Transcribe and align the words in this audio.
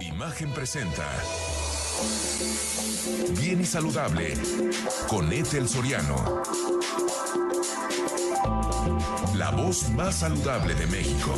Imagen 0.00 0.50
presenta. 0.52 1.06
Bien 3.38 3.60
y 3.60 3.64
saludable 3.64 4.34
con 5.08 5.32
Ethel 5.32 5.68
Soriano. 5.68 6.42
La 9.34 9.50
voz 9.50 9.90
más 9.90 10.16
saludable 10.16 10.74
de 10.74 10.86
México. 10.86 11.34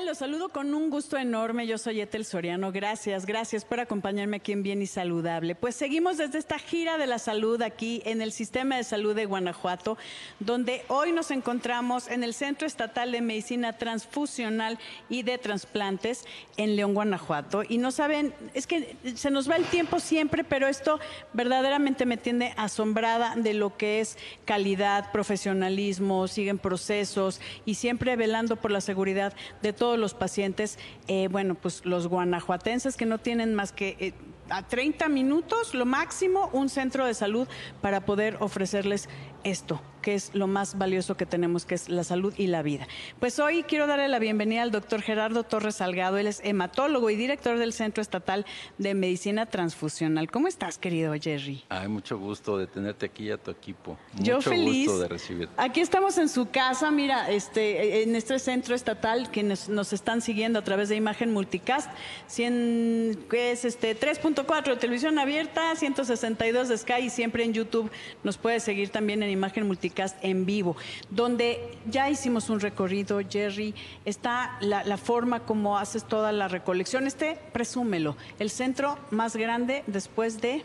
Tal? 0.00 0.06
Los 0.06 0.18
saludo 0.18 0.48
con 0.50 0.74
un 0.74 0.90
gusto 0.90 1.16
enorme. 1.16 1.66
Yo 1.66 1.78
soy 1.78 2.00
Etel 2.00 2.24
Soriano. 2.24 2.72
Gracias, 2.72 3.26
gracias 3.26 3.64
por 3.64 3.80
acompañarme 3.80 4.36
aquí 4.36 4.52
en 4.52 4.62
Bien 4.62 4.82
y 4.82 4.86
Saludable. 4.86 5.54
Pues 5.54 5.74
seguimos 5.74 6.16
desde 6.16 6.38
esta 6.38 6.58
gira 6.58 6.98
de 6.98 7.06
la 7.06 7.18
salud 7.18 7.60
aquí 7.62 8.02
en 8.04 8.22
el 8.22 8.32
Sistema 8.32 8.76
de 8.76 8.84
Salud 8.84 9.14
de 9.14 9.26
Guanajuato, 9.26 9.96
donde 10.38 10.84
hoy 10.88 11.12
nos 11.12 11.30
encontramos 11.30 12.08
en 12.08 12.22
el 12.24 12.34
Centro 12.34 12.66
Estatal 12.66 13.12
de 13.12 13.20
Medicina 13.20 13.72
Transfusional 13.72 14.78
y 15.08 15.22
de 15.22 15.38
Transplantes 15.38 16.24
en 16.56 16.76
León, 16.76 16.94
Guanajuato. 16.94 17.62
Y 17.68 17.78
no 17.78 17.90
saben, 17.90 18.34
es 18.54 18.66
que 18.66 18.96
se 19.14 19.30
nos 19.30 19.50
va 19.50 19.56
el 19.56 19.64
tiempo 19.64 20.00
siempre, 20.00 20.44
pero 20.44 20.68
esto 20.68 21.00
verdaderamente 21.32 22.06
me 22.06 22.16
tiene 22.16 22.54
asombrada 22.56 23.34
de 23.36 23.54
lo 23.54 23.76
que 23.76 24.00
es 24.00 24.18
calidad, 24.44 25.10
profesionalismo, 25.12 26.28
siguen 26.28 26.58
procesos 26.58 27.40
y 27.64 27.74
siempre 27.74 28.16
velando 28.16 28.56
por 28.56 28.70
la 28.70 28.80
seguridad 28.80 29.32
de 29.62 29.72
todos 29.72 29.89
los 29.98 30.14
pacientes, 30.14 30.78
eh, 31.08 31.28
bueno, 31.30 31.54
pues 31.54 31.84
los 31.84 32.06
guanajuatenses 32.06 32.96
que 32.96 33.06
no 33.06 33.18
tienen 33.18 33.54
más 33.54 33.72
que 33.72 33.96
eh, 33.98 34.12
a 34.50 34.66
30 34.66 35.08
minutos, 35.08 35.74
lo 35.74 35.86
máximo, 35.86 36.50
un 36.52 36.68
centro 36.68 37.06
de 37.06 37.14
salud 37.14 37.48
para 37.80 38.04
poder 38.04 38.36
ofrecerles 38.40 39.08
esto, 39.44 39.80
que 40.02 40.14
es 40.14 40.34
lo 40.34 40.46
más 40.46 40.78
valioso 40.78 41.16
que 41.16 41.26
tenemos, 41.26 41.64
que 41.64 41.74
es 41.74 41.88
la 41.88 42.04
salud 42.04 42.34
y 42.36 42.46
la 42.46 42.62
vida. 42.62 42.86
Pues 43.18 43.38
hoy 43.38 43.62
quiero 43.64 43.86
darle 43.86 44.08
la 44.08 44.18
bienvenida 44.18 44.62
al 44.62 44.70
doctor 44.70 45.02
Gerardo 45.02 45.42
Torres 45.44 45.76
Salgado. 45.76 46.18
Él 46.18 46.26
es 46.26 46.40
hematólogo 46.44 47.10
y 47.10 47.16
director 47.16 47.58
del 47.58 47.72
Centro 47.72 48.02
Estatal 48.02 48.46
de 48.78 48.94
Medicina 48.94 49.46
Transfusional. 49.46 50.30
¿Cómo 50.30 50.48
estás, 50.48 50.78
querido 50.78 51.14
Jerry? 51.20 51.64
Hay 51.68 51.88
mucho 51.88 52.18
gusto 52.18 52.58
de 52.58 52.66
tenerte 52.66 53.06
aquí 53.06 53.30
a 53.30 53.38
tu 53.38 53.50
equipo. 53.50 53.98
Yo 54.18 54.36
mucho 54.36 54.50
feliz. 54.50 54.86
gusto 54.86 55.02
de 55.02 55.08
recibirte. 55.08 55.54
Aquí 55.56 55.80
estamos 55.80 56.18
en 56.18 56.28
su 56.28 56.50
casa, 56.50 56.90
mira, 56.90 57.30
este, 57.30 58.02
en 58.02 58.16
este 58.16 58.38
centro 58.38 58.74
estatal 58.74 59.30
que 59.30 59.42
nos, 59.42 59.68
nos 59.68 59.92
están 59.92 60.22
siguiendo 60.22 60.58
a 60.58 60.62
través 60.62 60.88
de 60.88 60.96
Imagen 60.96 61.32
Multicast, 61.32 61.90
100, 62.26 63.26
que 63.30 63.52
es 63.52 63.64
este 63.64 63.98
3.4 63.98 64.64
de 64.70 64.76
televisión 64.76 65.18
abierta, 65.18 65.74
162 65.76 66.68
de 66.68 66.78
Sky 66.78 66.92
y 67.04 67.10
siempre 67.10 67.44
en 67.44 67.52
YouTube 67.52 67.90
nos 68.22 68.38
puede 68.38 68.60
seguir 68.60 68.90
también 68.90 69.22
en 69.22 69.29
Imagen 69.30 69.66
Multicast 69.66 70.16
en 70.22 70.46
vivo, 70.46 70.76
donde 71.10 71.78
ya 71.90 72.10
hicimos 72.10 72.50
un 72.50 72.60
recorrido, 72.60 73.20
Jerry, 73.28 73.74
está 74.04 74.56
la, 74.60 74.84
la 74.84 74.96
forma 74.96 75.40
como 75.40 75.78
haces 75.78 76.04
toda 76.04 76.32
la 76.32 76.48
recolección. 76.48 77.06
Este, 77.06 77.38
presúmelo, 77.52 78.16
el 78.38 78.50
centro 78.50 78.98
más 79.10 79.36
grande 79.36 79.84
después 79.86 80.40
de 80.40 80.62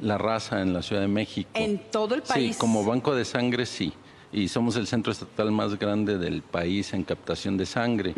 La 0.00 0.16
raza 0.18 0.62
en 0.62 0.72
la 0.72 0.82
Ciudad 0.82 1.02
de 1.02 1.08
México. 1.08 1.50
en 1.54 1.78
todo 1.90 2.14
el 2.14 2.22
país. 2.22 2.54
Sí, 2.54 2.58
como 2.58 2.84
banco 2.84 3.14
de 3.14 3.24
sangre, 3.24 3.66
sí. 3.66 3.92
Y 4.32 4.48
somos 4.48 4.76
el 4.76 4.86
centro 4.86 5.12
estatal 5.12 5.50
más 5.50 5.76
grande 5.78 6.16
del 6.16 6.42
país 6.42 6.92
en 6.94 7.02
captación 7.02 7.56
de 7.56 7.66
sangre. 7.66 8.14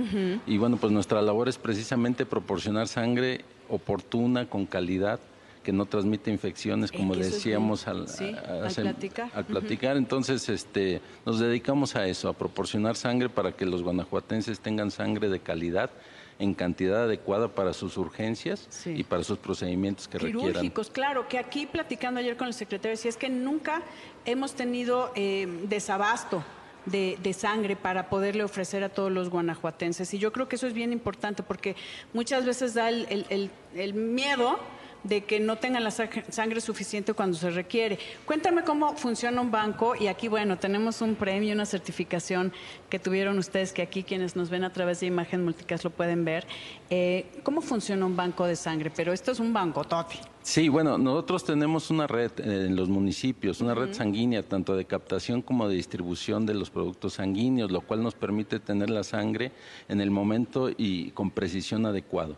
Y 0.46 0.58
bueno, 0.58 0.76
pues 0.76 0.92
nuestra 0.92 1.22
labor 1.22 1.48
es 1.48 1.56
precisamente 1.56 2.26
proporcionar 2.26 2.86
sangre 2.86 3.44
oportuna, 3.70 4.46
con 4.48 4.66
calidad, 4.66 5.18
que 5.62 5.72
no 5.72 5.86
transmite 5.86 6.30
infecciones, 6.30 6.90
Eh, 6.92 6.96
como 6.96 7.14
decíamos 7.14 7.86
al, 7.88 8.08
Sí, 8.08 8.34
a- 8.34 8.52
al 8.52 8.66
hace- 8.66 8.82
platicar. 8.82 9.30
al 9.34 9.44
platicar. 9.44 9.96
Entonces, 9.96 10.48
este, 10.48 11.00
nos 11.24 11.38
dedicamos 11.38 11.96
a 11.96 12.06
eso, 12.06 12.28
a 12.28 12.32
proporcionar 12.32 12.96
sangre 12.96 13.28
para 13.28 13.52
que 13.52 13.64
los 13.64 13.82
guanajuatenses 13.82 14.60
tengan 14.60 14.90
sangre 14.90 15.28
de 15.28 15.40
calidad 15.40 15.90
en 16.38 16.54
cantidad 16.54 17.04
adecuada 17.04 17.48
para 17.48 17.72
sus 17.72 17.96
urgencias 17.96 18.66
Sí. 18.70 18.94
y 18.96 19.04
para 19.04 19.22
sus 19.22 19.38
procedimientos 19.38 20.08
que 20.08 20.18
requieran. 20.18 20.48
Quirúrgicos, 20.48 20.90
claro, 20.90 21.28
que 21.28 21.38
aquí 21.38 21.66
platicando 21.66 22.18
ayer 22.18 22.36
con 22.36 22.48
el 22.48 22.54
secretario, 22.54 22.92
decía 22.96 23.10
es 23.10 23.16
que 23.16 23.28
nunca 23.28 23.82
hemos 24.24 24.54
tenido 24.54 25.12
eh, 25.14 25.46
desabasto. 25.68 26.42
De, 26.84 27.16
de 27.22 27.32
sangre 27.32 27.76
para 27.76 28.08
poderle 28.10 28.42
ofrecer 28.42 28.82
a 28.82 28.88
todos 28.88 29.12
los 29.12 29.30
guanajuatenses. 29.30 30.12
Y 30.14 30.18
yo 30.18 30.32
creo 30.32 30.48
que 30.48 30.56
eso 30.56 30.66
es 30.66 30.72
bien 30.72 30.92
importante 30.92 31.44
porque 31.44 31.76
muchas 32.12 32.44
veces 32.44 32.74
da 32.74 32.88
el, 32.88 33.06
el- 33.08 33.24
el- 33.28 33.50
el 33.76 33.94
miedo 33.94 34.58
de 35.04 35.24
que 35.24 35.40
no 35.40 35.56
tengan 35.56 35.82
la 35.84 35.90
sa- 35.90 36.08
sangre 36.30 36.60
suficiente 36.60 37.12
cuando 37.14 37.36
se 37.36 37.50
requiere. 37.50 37.98
Cuéntame 38.24 38.62
cómo 38.62 38.96
funciona 38.96 39.40
un 39.40 39.50
banco 39.50 39.94
y 39.98 40.06
aquí, 40.06 40.28
bueno, 40.28 40.58
tenemos 40.58 41.00
un 41.00 41.14
premio, 41.14 41.52
una 41.54 41.66
certificación 41.66 42.52
que 42.88 42.98
tuvieron 42.98 43.38
ustedes, 43.38 43.72
que 43.72 43.82
aquí 43.82 44.02
quienes 44.04 44.36
nos 44.36 44.50
ven 44.50 44.64
a 44.64 44.72
través 44.72 45.00
de 45.00 45.06
Imagen 45.06 45.44
Multicast 45.44 45.84
lo 45.84 45.90
pueden 45.90 46.24
ver. 46.24 46.46
Eh, 46.90 47.26
¿Cómo 47.42 47.60
funciona 47.62 48.06
un 48.06 48.16
banco 48.16 48.46
de 48.46 48.54
sangre? 48.56 48.90
Pero 48.94 49.12
esto 49.12 49.32
es 49.32 49.40
un 49.40 49.52
banco, 49.52 49.82
Toti. 49.84 50.18
Sí, 50.42 50.68
bueno, 50.68 50.98
nosotros 50.98 51.44
tenemos 51.44 51.90
una 51.90 52.06
red 52.08 52.32
en 52.40 52.74
los 52.74 52.88
municipios, 52.88 53.60
una 53.60 53.74
red 53.74 53.92
sanguínea, 53.94 54.42
tanto 54.42 54.74
de 54.76 54.84
captación 54.84 55.40
como 55.40 55.68
de 55.68 55.76
distribución 55.76 56.46
de 56.46 56.54
los 56.54 56.68
productos 56.70 57.14
sanguíneos, 57.14 57.70
lo 57.70 57.80
cual 57.80 58.02
nos 58.02 58.14
permite 58.14 58.58
tener 58.58 58.90
la 58.90 59.04
sangre 59.04 59.52
en 59.88 60.00
el 60.00 60.10
momento 60.10 60.68
y 60.76 61.10
con 61.12 61.30
precisión 61.30 61.86
adecuado. 61.86 62.36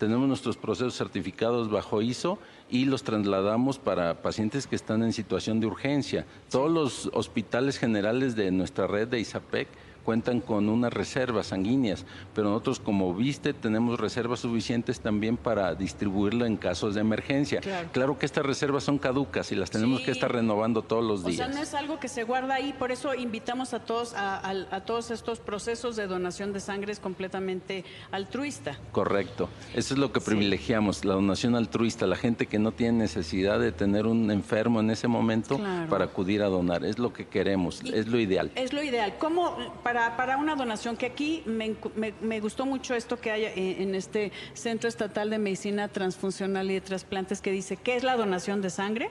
Tenemos 0.00 0.26
nuestros 0.26 0.56
procesos 0.56 0.96
certificados 0.96 1.70
bajo 1.70 2.00
ISO 2.00 2.38
y 2.70 2.86
los 2.86 3.02
trasladamos 3.02 3.78
para 3.78 4.22
pacientes 4.22 4.66
que 4.66 4.74
están 4.74 5.02
en 5.02 5.12
situación 5.12 5.60
de 5.60 5.66
urgencia. 5.66 6.24
Todos 6.48 6.70
los 6.70 7.10
hospitales 7.12 7.78
generales 7.78 8.34
de 8.34 8.50
nuestra 8.50 8.86
red 8.86 9.08
de 9.08 9.20
ISAPEC 9.20 9.68
cuentan 10.04 10.40
con 10.40 10.68
unas 10.68 10.92
reservas 10.92 11.48
sanguíneas, 11.48 12.04
pero 12.34 12.48
nosotros 12.50 12.80
como 12.80 13.14
viste 13.14 13.52
tenemos 13.54 14.00
reservas 14.00 14.40
suficientes 14.40 15.00
también 15.00 15.36
para 15.36 15.74
distribuirlo 15.74 16.46
en 16.46 16.56
casos 16.56 16.94
de 16.94 17.00
emergencia. 17.00 17.60
Claro. 17.92 18.18
que 18.18 18.26
estas 18.26 18.44
reservas 18.44 18.84
son 18.84 18.98
caducas 18.98 19.52
y 19.52 19.54
las 19.56 19.70
tenemos 19.70 20.00
Sí. 20.00 20.06
que 20.06 20.10
estar 20.12 20.30
renovando 20.32 20.82
todos 20.82 21.04
los 21.04 21.20
O 21.20 21.30
sea, 21.30 21.46
días. 21.46 21.56
no 21.56 21.62
es 21.62 21.74
algo 21.74 21.98
que 22.00 22.08
se 22.08 22.24
guarda 22.24 22.54
ahí, 22.54 22.72
por 22.78 22.90
eso 22.92 23.14
invitamos 23.14 23.72
a 23.74 23.80
todos 23.80 24.14
a, 24.14 24.36
a- 24.38 24.66
a 24.76 24.80
todos 24.84 25.10
estos 25.10 25.38
procesos 25.40 25.96
de 25.96 26.06
donación 26.06 26.52
de 26.52 26.60
sangre 26.60 26.92
es 26.92 27.00
completamente 27.00 27.84
altruista. 28.10 28.78
Correcto. 28.92 29.48
Eso 29.74 29.94
es 29.94 30.00
lo 30.00 30.12
que 30.12 30.20
privilegiamos, 30.20 31.04
la 31.04 31.14
donación 31.14 31.54
altruista, 31.56 32.06
la 32.06 32.16
gente 32.16 32.46
que 32.46 32.58
no 32.58 32.72
tiene 32.72 32.98
necesidad 32.98 33.58
de 33.60 33.72
tener 33.72 34.06
un 34.06 34.30
enfermo 34.30 34.80
en 34.80 34.90
ese 34.90 35.08
momento 35.08 35.56
Claro. 35.56 35.88
para 35.88 36.04
acudir 36.06 36.42
a 36.42 36.46
donar. 36.46 36.84
Es 36.84 36.98
lo 36.98 37.12
que 37.12 37.26
queremos, 37.26 37.82
Y- 37.84 37.94
es 37.94 38.06
lo 38.08 38.18
ideal. 38.18 38.50
Es 38.54 38.72
lo 38.72 38.82
ideal. 38.82 39.14
¿Cómo, 39.18 39.56
para, 39.82 39.89
para 40.16 40.36
una 40.36 40.54
donación, 40.54 40.96
que 40.96 41.06
aquí 41.06 41.42
me, 41.46 41.66
encu- 41.72 41.92
me- 41.94 42.14
me 42.20 42.40
gustó 42.40 42.66
mucho 42.66 42.94
esto 42.94 43.18
que 43.20 43.30
hay 43.30 43.44
en, 43.44 43.82
en 43.88 43.94
este 43.94 44.32
Centro 44.54 44.88
Estatal 44.88 45.30
de 45.30 45.38
Medicina 45.38 45.88
Transfuncional 45.88 46.70
y 46.70 46.74
de 46.74 46.80
Trasplantes 46.80 47.40
que 47.40 47.50
dice, 47.50 47.76
¿qué 47.76 47.96
es 47.96 48.02
la 48.04 48.16
donación 48.16 48.62
de 48.62 48.70
sangre? 48.70 49.10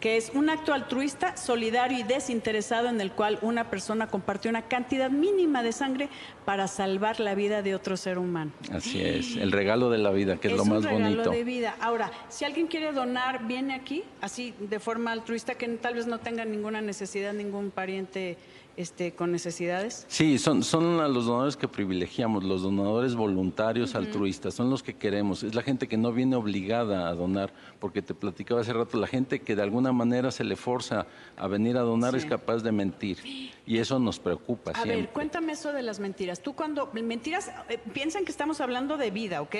que 0.00 0.16
es 0.16 0.30
un 0.32 0.48
acto 0.48 0.72
altruista, 0.72 1.36
solidario 1.36 1.98
y 1.98 2.02
desinteresado 2.04 2.88
en 2.88 2.98
el 3.02 3.12
cual 3.12 3.38
una 3.42 3.68
persona 3.68 4.06
comparte 4.06 4.48
una 4.48 4.62
cantidad 4.62 5.10
mínima 5.10 5.62
de 5.62 5.72
sangre 5.72 6.08
para 6.46 6.68
salvar 6.68 7.20
la 7.20 7.34
vida 7.34 7.60
de 7.60 7.74
otro 7.74 7.98
ser 7.98 8.16
humano. 8.16 8.50
Así 8.72 8.98
es, 9.02 9.36
el 9.36 9.52
regalo 9.52 9.90
de 9.90 9.98
la 9.98 10.10
vida, 10.10 10.38
que 10.38 10.48
es, 10.48 10.54
lo 10.54 10.62
un 10.62 10.70
más 10.70 10.84
regalo 10.84 11.04
bonito. 11.04 11.30
de 11.30 11.44
vida. 11.44 11.76
Ahora, 11.82 12.10
si 12.30 12.46
alguien 12.46 12.66
quiere 12.66 12.92
donar, 12.92 13.46
viene 13.46 13.74
aquí, 13.74 14.02
así 14.22 14.54
de 14.58 14.80
forma 14.80 15.12
altruista, 15.12 15.56
que 15.56 15.68
tal 15.68 15.92
vez 15.92 16.06
no 16.06 16.18
tenga 16.18 16.46
ninguna 16.46 16.80
necesidad, 16.80 17.34
ningún 17.34 17.70
pariente 17.70 18.38
este, 18.80 19.12
con 19.12 19.30
necesidades. 19.30 20.06
Sí, 20.08 20.38
son, 20.38 20.62
son 20.62 20.96
los 21.12 21.26
donadores 21.26 21.56
que 21.56 21.68
privilegiamos, 21.68 22.44
los 22.44 22.62
donadores 22.62 23.14
voluntarios, 23.14 23.94
altruistas, 23.94 24.54
son 24.54 24.70
los 24.70 24.82
que 24.82 24.94
queremos. 24.94 25.42
Es 25.42 25.54
la 25.54 25.62
gente 25.62 25.86
que 25.86 25.96
no 25.96 26.12
viene 26.12 26.36
obligada 26.36 27.08
a 27.08 27.14
donar, 27.14 27.52
porque 27.78 28.00
te 28.02 28.14
platicaba 28.14 28.62
hace 28.62 28.72
rato, 28.72 28.98
la 28.98 29.06
gente 29.06 29.40
que 29.40 29.54
de 29.54 29.62
alguna 29.62 29.92
manera 29.92 30.30
se 30.30 30.44
le 30.44 30.56
forza 30.56 31.06
a 31.36 31.46
venir 31.46 31.76
a 31.76 31.82
donar 31.82 32.12
Sí. 32.12 32.18
es 32.18 32.26
capaz 32.26 32.62
de 32.62 32.72
mentir. 32.72 33.18
Y 33.66 33.78
eso 33.78 33.98
nos 33.98 34.18
preocupa 34.18 34.70
A 34.72 34.74
siempre. 34.74 34.96
ver, 34.96 35.08
cuéntame 35.10 35.52
eso 35.52 35.72
de 35.72 35.82
las 35.82 36.00
mentiras. 36.00 36.40
Tú 36.40 36.54
cuando 36.54 36.88
mentiras, 36.92 37.50
eh, 37.68 37.78
piensan 37.92 38.24
que 38.24 38.32
estamos 38.32 38.60
hablando 38.60 38.96
de 38.96 39.10
vida, 39.10 39.42
¿ok? 39.42 39.54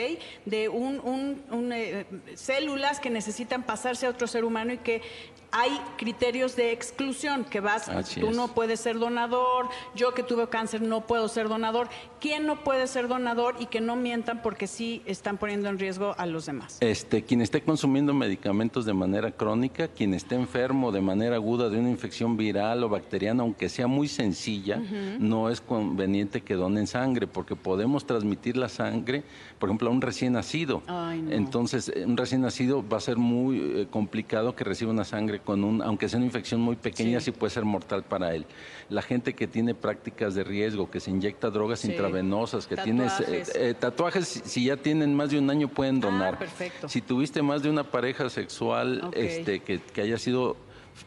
De 0.46 0.68
un, 0.68 1.00
un- 1.00 1.42
un, 1.50 1.72
eh, 1.72 2.06
células 2.34 3.00
que 3.00 3.10
necesitan 3.10 3.62
pasarse 3.62 4.06
a 4.06 4.10
otro 4.10 4.26
ser 4.26 4.44
humano 4.44 4.72
y 4.72 4.78
que 4.78 5.02
hay 5.52 5.80
criterios 5.96 6.54
de 6.54 6.70
exclusión, 6.70 7.44
que 7.44 7.58
vas, 7.58 7.88
Así 7.88 8.20
tú 8.20 8.28
es. 8.30 8.36
no 8.36 8.48
puedes 8.54 8.78
ser 8.78 9.00
donador, 9.00 9.68
yo 9.96 10.14
que 10.14 10.22
tuve 10.22 10.48
cáncer 10.48 10.80
no 10.80 11.06
puedo 11.08 11.26
ser 11.28 11.48
donador. 11.48 11.88
¿Quién 12.20 12.46
no 12.46 12.62
puede 12.62 12.86
ser 12.86 13.08
donador 13.08 13.56
y 13.58 13.66
que 13.66 13.80
no 13.80 13.96
mientan 13.96 14.42
porque 14.42 14.66
sí 14.68 15.02
están 15.06 15.38
poniendo 15.38 15.68
en 15.68 15.78
riesgo 15.78 16.14
a 16.18 16.26
los 16.26 16.46
demás? 16.46 16.76
Este, 16.80 17.24
quien 17.24 17.40
esté 17.42 17.62
consumiendo 17.62 18.14
medicamentos 18.14 18.84
de 18.84 18.92
manera 18.92 19.32
crónica, 19.32 19.88
quien 19.88 20.14
esté 20.14 20.36
enfermo 20.36 20.92
de 20.92 21.00
manera 21.00 21.34
aguda 21.36 21.68
de 21.68 21.78
una 21.78 21.90
infección 21.90 22.36
viral 22.36 22.84
o 22.84 22.88
bacteriana, 22.88 23.42
aunque 23.42 23.68
sea 23.68 23.88
muy 23.90 24.08
sencilla, 24.08 24.80
no 25.18 25.50
es 25.50 25.60
conveniente 25.60 26.40
que 26.40 26.54
donen 26.54 26.86
sangre, 26.86 27.26
porque 27.26 27.56
podemos 27.56 28.06
transmitir 28.06 28.56
la 28.56 28.68
sangre, 28.68 29.22
por 29.58 29.68
ejemplo, 29.68 29.90
a 29.90 29.92
un 29.92 30.00
recién 30.00 30.32
nacido. 30.32 30.82
Ay, 30.86 31.22
no. 31.22 31.32
Entonces, 31.32 31.92
eh, 31.94 32.04
un 32.06 32.16
recién 32.16 32.40
nacido 32.40 32.86
va 32.86 32.96
a 32.96 33.00
ser 33.00 33.16
muy 33.16 33.58
eh, 33.58 33.86
complicado 33.90 34.54
que 34.54 34.64
reciba 34.64 34.90
una 34.90 35.04
sangre 35.04 35.40
con 35.40 35.64
un, 35.64 35.82
aunque 35.82 36.08
sea 36.08 36.16
una 36.16 36.26
infección 36.26 36.60
muy 36.60 36.76
pequeña, 36.76 37.20
sí, 37.20 37.30
puede 37.32 37.50
ser 37.50 37.64
mortal 37.64 38.04
para 38.04 38.34
él. 38.34 38.46
La 38.88 39.02
gente 39.02 39.34
que 39.34 39.46
tiene 39.46 39.74
prácticas 39.74 40.34
de 40.34 40.44
riesgo, 40.44 40.90
que 40.90 41.00
se 41.00 41.10
inyecta 41.10 41.50
drogas 41.50 41.84
intravenosas, 41.84 42.66
que 42.66 42.76
tiene 42.76 43.08
eh, 43.54 43.74
tatuajes, 43.78 44.26
si 44.26 44.64
ya 44.64 44.76
tienen 44.76 45.14
más 45.14 45.30
de 45.30 45.38
un 45.38 45.50
año 45.50 45.68
pueden 45.68 45.96
ah, 45.96 46.06
donar. 46.06 46.38
perfecto. 46.38 46.88
Si 46.88 47.00
tuviste 47.00 47.42
más 47.42 47.62
de 47.62 47.70
una 47.70 47.84
pareja 47.84 48.28
sexual 48.30 49.10
este, 49.12 49.60
que, 49.60 49.80
haya 50.00 50.18
sido 50.18 50.56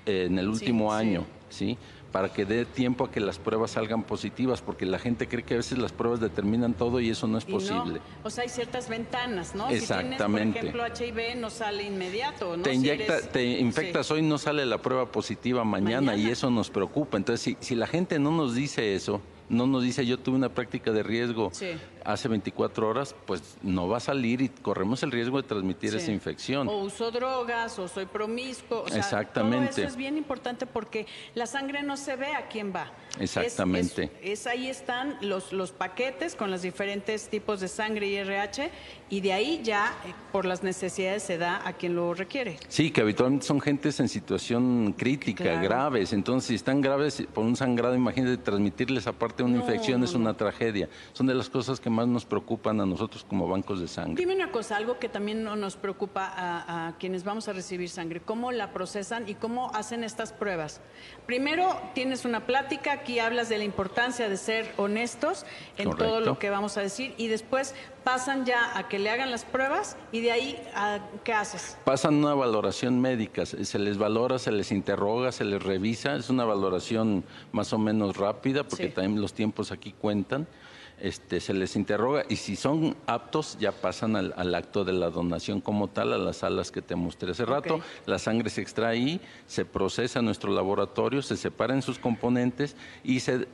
eh, 0.05 0.25
en 0.27 0.39
el 0.39 0.47
último 0.47 0.93
año, 0.93 1.25
¿sí? 1.49 1.77
Para 2.13 2.29
que 2.31 2.45
dé 2.45 2.63
tiempo 2.63 3.05
a 3.05 3.11
que 3.11 3.19
las 3.19 3.39
pruebas 3.39 3.71
salgan 3.71 4.03
positivas, 4.03 4.61
porque 4.61 4.85
la 4.85 4.99
gente 4.99 5.27
cree 5.27 5.43
que 5.43 5.55
a 5.55 5.57
veces 5.57 5.79
las 5.79 5.91
pruebas 5.91 6.19
determinan 6.19 6.75
todo 6.75 6.99
y 6.99 7.09
eso 7.09 7.25
no 7.25 7.39
es 7.39 7.43
posible. 7.43 8.01
O 8.23 8.29
sea, 8.29 8.43
hay 8.43 8.49
ciertas 8.49 8.87
ventanas, 8.87 9.55
¿no? 9.55 9.67
Exactamente. 9.67 10.59
Si 10.59 10.59
tienes, 10.59 10.75
por 10.75 10.91
ejemplo, 10.91 11.23
HIV, 11.23 11.41
no 11.41 11.49
sale 11.49 11.83
inmediato, 11.83 12.55
¿no? 12.55 12.61
Te, 12.61 12.71
inyecta, 12.71 13.19
te 13.19 13.43
infectas 13.43 14.11
hoy, 14.11 14.21
no 14.21 14.37
sale 14.37 14.63
la 14.67 14.77
prueba 14.77 15.11
positiva 15.11 15.63
mañana, 15.63 16.15
y 16.15 16.29
eso 16.29 16.51
nos 16.51 16.69
preocupa. 16.69 17.17
Entonces, 17.17 17.41
si, 17.41 17.57
si 17.59 17.73
la 17.73 17.87
gente 17.87 18.19
no 18.19 18.29
nos 18.29 18.53
dice 18.53 18.93
eso, 18.93 19.19
no 19.49 19.67
nos 19.67 19.83
dice 19.83 20.05
yo 20.05 20.17
tuve 20.17 20.35
una 20.35 20.49
práctica 20.49 20.91
de 20.91 21.03
riesgo 21.03 21.51
hace 22.05 22.27
24 22.27 22.87
horas, 22.87 23.15
pues 23.25 23.57
no 23.61 23.87
va 23.87 23.97
a 23.97 23.99
salir 23.99 24.41
y 24.41 24.49
corremos 24.49 25.03
el 25.03 25.11
riesgo 25.11 25.41
de 25.41 25.47
transmitir 25.47 25.95
esa 25.95 26.11
infección. 26.11 26.67
O 26.67 26.77
uso 26.77 27.11
drogas, 27.11 27.77
o 27.79 27.87
soy 27.87 28.05
promiscuo. 28.05 28.85
Exactamente. 28.87 29.69
Todo 29.69 29.81
eso 29.81 29.87
es 29.87 29.95
bien 29.95 30.17
importante 30.17 30.65
porque 30.65 31.07
la 31.35 31.45
sangre 31.45 31.83
no 31.83 31.97
se 31.97 32.15
ve 32.15 32.33
a 32.33 32.47
quién 32.47 32.73
va. 32.73 32.91
Exactamente. 33.19 34.11
Es, 34.21 34.47
ahí 34.47 34.67
están 34.67 35.17
los, 35.21 35.53
los 35.53 35.71
paquetes 35.71 36.35
con 36.35 36.51
los 36.51 36.61
diferentes 36.61 37.29
tipos 37.29 37.59
de 37.59 37.67
sangre 37.67 38.07
y 38.07 38.15
RH 38.17 38.71
y 39.09 39.21
de 39.21 39.33
ahí 39.33 39.61
ya 39.63 39.93
eh, 40.05 40.13
por 40.31 40.45
las 40.45 40.63
necesidades 40.63 41.23
se 41.23 41.37
da 41.37 41.61
a 41.67 41.73
quien 41.73 41.95
lo 41.95 42.13
requiere. 42.13 42.57
Sí, 42.67 42.91
que 42.91 43.01
habitualmente 43.01 43.45
son 43.45 43.61
gentes 43.61 43.99
en 43.99 44.09
situación 44.09 44.93
crítica, 44.97 45.61
graves. 45.61 46.13
Entonces, 46.13 46.47
si 46.47 46.55
están 46.55 46.81
graves 46.81 47.23
por 47.33 47.43
un 47.43 47.55
sangrado, 47.55 47.95
imagínate 47.95 48.37
transmitirles 48.37 49.05
aparte 49.05 49.43
una 49.43 49.57
infección 49.57 50.03
es 50.03 50.13
una 50.13 50.33
tragedia. 50.33 50.89
Son 51.13 51.27
de 51.27 51.35
las 51.35 51.49
cosas 51.49 51.79
que 51.79 51.89
más 51.93 52.07
nos 52.07 52.25
preocupan 52.25 52.81
a 52.81 52.85
nosotros 52.85 53.23
como 53.23 53.47
bancos 53.47 53.79
de 53.79 53.87
sangre. 53.87 54.15
Dime 54.15 54.35
una 54.35 54.51
cosa, 54.51 54.75
algo 54.75 54.99
que 54.99 55.07
también 55.07 55.43
nos 55.43 55.77
preocupa 55.77 56.33
a, 56.35 56.95
quienes 56.99 57.23
vamos 57.23 57.47
a 57.47 57.53
recibir 57.53 57.89
sangre, 57.89 58.19
cómo 58.19 58.51
la 58.51 58.73
procesan 58.73 59.29
y 59.29 59.35
cómo 59.35 59.71
hacen 59.73 60.03
estas 60.03 60.33
pruebas. 60.33 60.81
Primero, 61.25 61.79
tienes 61.93 62.25
una 62.25 62.45
plática, 62.45 62.91
aquí 62.91 63.19
hablas 63.19 63.47
de 63.47 63.57
la 63.57 63.63
importancia 63.63 64.27
de 64.27 64.37
ser 64.37 64.73
honestos 64.77 65.45
en 65.77 65.95
todo 65.95 66.19
lo 66.19 66.39
que 66.39 66.49
vamos 66.49 66.77
a 66.77 66.81
decir 66.81 67.13
y 67.17 67.27
después 67.27 67.73
pasan 68.03 68.45
ya 68.45 68.77
a 68.77 68.87
que 68.89 68.99
le 68.99 69.09
hagan 69.09 69.31
las 69.31 69.45
pruebas 69.45 69.95
y 70.11 70.21
de 70.21 70.31
ahí, 70.31 70.61
¿qué 71.23 71.33
haces? 71.33 71.77
Pasan 71.85 72.15
una 72.15 72.33
valoración 72.33 72.99
médica, 72.99 73.45
se 73.45 73.79
les 73.79 73.97
valora, 73.97 74.39
se 74.39 74.51
les 74.51 74.71
interroga, 74.71 75.31
se 75.31 75.45
les 75.45 75.63
revisa, 75.63 76.15
es 76.15 76.29
una 76.29 76.43
valoración 76.43 77.23
más 77.51 77.71
o 77.73 77.77
menos 77.77 78.17
rápida 78.17 78.63
porque 78.63 78.89
también 78.89 79.21
los 79.21 79.33
tiempos 79.33 79.71
aquí 79.71 79.93
cuentan. 79.93 80.47
Este, 81.03 81.41
se 81.41 81.53
les 81.53 81.75
interroga 81.75 82.23
y 82.29 82.37
si 82.37 82.55
son 82.55 82.95
aptos 83.07 83.57
ya 83.59 83.73
pasan 83.73 84.15
al, 84.15 84.55
acto 84.55 84.85
de 84.85 84.93
la 84.93 85.09
donación 85.09 85.59
como 85.59 85.89
tal, 85.89 86.13
a 86.13 86.17
las 86.17 86.37
salas 86.37 86.71
que 86.71 86.81
te 86.81 86.95
mostré 86.95 87.31
hace 87.31 87.43
rato. 87.43 87.81
La 88.05 88.19
sangre 88.19 88.49
se 88.49 88.61
extrae 88.61 88.93
ahí, 88.93 89.21
se 89.45 89.65
procesa 89.65 90.19
en 90.19 90.25
nuestro 90.25 90.53
laboratorio, 90.53 91.21
se 91.21 91.35
separa 91.35 91.73
en 91.73 91.81
sus 91.81 91.99
componentes 91.99 92.77
y 93.03 93.19
se, 93.19 93.49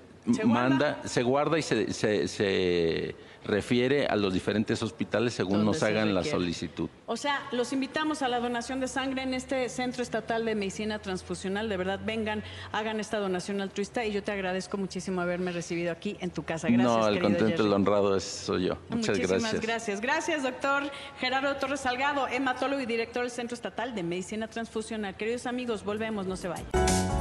manda, 0.46 1.02
se 1.06 1.24
guarda 1.24 1.58
y 1.58 1.62
se, 1.62 1.94
se 1.94 3.16
refiere 3.44 4.06
a 4.06 4.16
los 4.16 4.34
diferentes 4.34 4.81
hospitales 4.84 5.34
según 5.34 5.66
nos 5.66 5.81
hagan 5.84 6.14
la 6.14 6.24
solicitud. 6.24 6.90
O 7.06 7.18
sea, 7.18 7.42
los 7.52 7.74
invitamos 7.74 8.22
a 8.22 8.28
la 8.28 8.40
donación 8.40 8.80
de 8.80 8.88
sangre 8.88 9.24
en 9.24 9.34
este 9.34 9.70
Centro 9.70 10.04
Estatal 10.04 10.46
de 10.46 10.56
Medicina 10.56 11.00
Transfusional. 11.00 11.70
De 11.70 11.78
verdad, 11.78 12.00
vengan, 12.04 12.44
hagan 12.72 13.00
esta 13.00 13.18
donación 13.18 13.62
altruista 13.62 14.06
y 14.06 14.12
yo 14.12 14.24
te 14.24 14.31
agradezco 14.31 14.78
muchísimo 14.78 15.22
haberme 15.22 15.52
recibido 15.52 15.92
aquí 15.92 16.18
en 16.20 16.32
tu 16.32 16.44
casa. 16.44 16.68
Gracias. 16.68 16.88
No, 16.88 17.08
el 17.08 17.20
contento, 17.20 17.66
el 17.66 17.74
honrado 17.74 18.20
soy 18.20 18.68
yo. 18.68 18.78
Muchas 18.90 19.18
Muchísimas 19.18 19.62
gracias. 19.62 20.02
Gracias, 20.02 20.44
doctor 20.44 20.84
Gerardo 21.20 21.56
Torres 21.56 21.82
Salgado, 21.82 22.28
hematólogo 22.28 22.82
y 22.82 22.86
director 22.86 23.24
del 23.24 23.32
Centro 23.32 23.56
Estatal 23.56 23.96
de 23.96 24.04
Medicina 24.04 24.48
Transfusional. 24.48 25.16
Queridos 25.16 25.46
amigos, 25.46 25.84
volvemos, 25.84 26.28
no 26.28 26.36
se 26.36 26.48
vayan. 26.48 26.68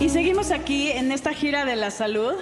Y 0.01 0.11
seguimos 0.11 0.51
aquí 0.51 0.91
en 0.91 1.11
esta 1.11 1.33
gira 1.33 1.65
de 1.65 1.77
la 1.77 1.91
salud. 1.91 2.35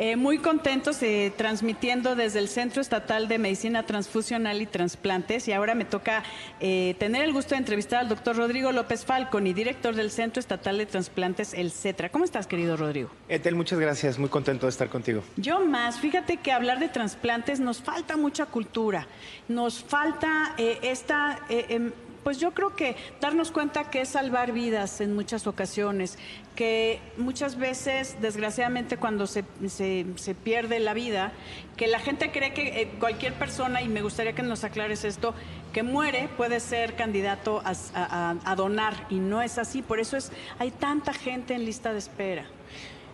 Eh, 0.00 0.14
muy 0.14 0.38
contentos 0.38 1.02
eh, 1.02 1.32
transmitiendo 1.36 2.14
desde 2.14 2.38
el 2.38 2.48
Centro 2.48 2.80
Estatal 2.80 3.26
de 3.26 3.36
Medicina 3.38 3.82
Transfusional 3.82 4.62
y 4.62 4.66
Transplantes 4.66 5.48
y 5.48 5.52
ahora 5.52 5.74
me 5.74 5.84
toca 5.84 6.22
eh, 6.60 6.94
tener 7.00 7.24
el 7.24 7.32
gusto 7.32 7.56
de 7.56 7.58
entrevistar 7.58 7.98
al 7.98 8.08
doctor 8.08 8.36
Rodrigo 8.36 8.70
López 8.70 9.04
Falcón 9.04 9.48
y 9.48 9.52
director 9.52 9.96
del 9.96 10.12
Centro 10.12 10.38
Estatal 10.38 10.78
de 10.78 10.86
Transplantes, 10.86 11.52
el 11.52 11.72
CETRA. 11.72 12.10
¿Cómo 12.10 12.24
estás, 12.24 12.46
querido 12.46 12.76
Rodrigo? 12.76 13.10
Etel, 13.28 13.56
muchas 13.56 13.80
gracias, 13.80 14.20
muy 14.20 14.28
contento 14.28 14.66
de 14.66 14.70
estar 14.70 14.88
contigo. 14.88 15.24
Yo 15.36 15.66
más, 15.66 15.98
fíjate 15.98 16.36
que 16.36 16.52
hablar 16.52 16.78
de 16.78 16.88
trasplantes 16.88 17.58
nos 17.58 17.82
falta 17.82 18.16
mucha 18.16 18.46
cultura, 18.46 19.08
nos 19.48 19.82
falta 19.82 20.54
esta 20.56 21.40
em, 21.48 21.90
pues 22.24 22.38
yo 22.38 22.52
creo 22.52 22.74
que 22.74 22.96
darnos 23.20 23.50
cuenta 23.50 23.90
que 23.90 24.02
es 24.02 24.10
salvar 24.10 24.52
vidas 24.52 25.00
en 25.00 25.14
muchas 25.14 25.46
ocasiones, 25.46 26.18
que 26.54 27.00
muchas 27.16 27.56
veces, 27.56 28.16
desgraciadamente, 28.20 28.96
cuando 28.96 29.26
se, 29.26 29.44
se, 29.66 30.34
pierde 30.34 30.80
la 30.80 30.94
vida, 30.94 31.32
que 31.76 31.86
la 31.86 32.00
gente 32.00 32.30
cree 32.32 32.52
que 32.52 32.82
eh, 32.82 32.90
cualquier 32.98 33.34
persona, 33.34 33.82
y 33.82 33.88
me 33.88 34.02
gustaría 34.02 34.34
que 34.34 34.42
nos 34.42 34.64
aclares 34.64 35.04
esto, 35.04 35.34
que 35.72 35.82
muere 35.82 36.28
puede 36.36 36.60
ser 36.60 36.96
candidato 36.96 37.62
a, 37.64 38.34
a 38.44 38.56
donar, 38.56 39.06
y 39.10 39.16
no 39.20 39.42
es 39.42 39.58
así. 39.58 39.82
Por 39.82 40.00
eso 40.00 40.16
es, 40.16 40.32
hay 40.58 40.70
tanta 40.70 41.12
gente 41.12 41.54
en 41.54 41.64
lista 41.64 41.92
de 41.92 41.98
espera. 41.98 42.46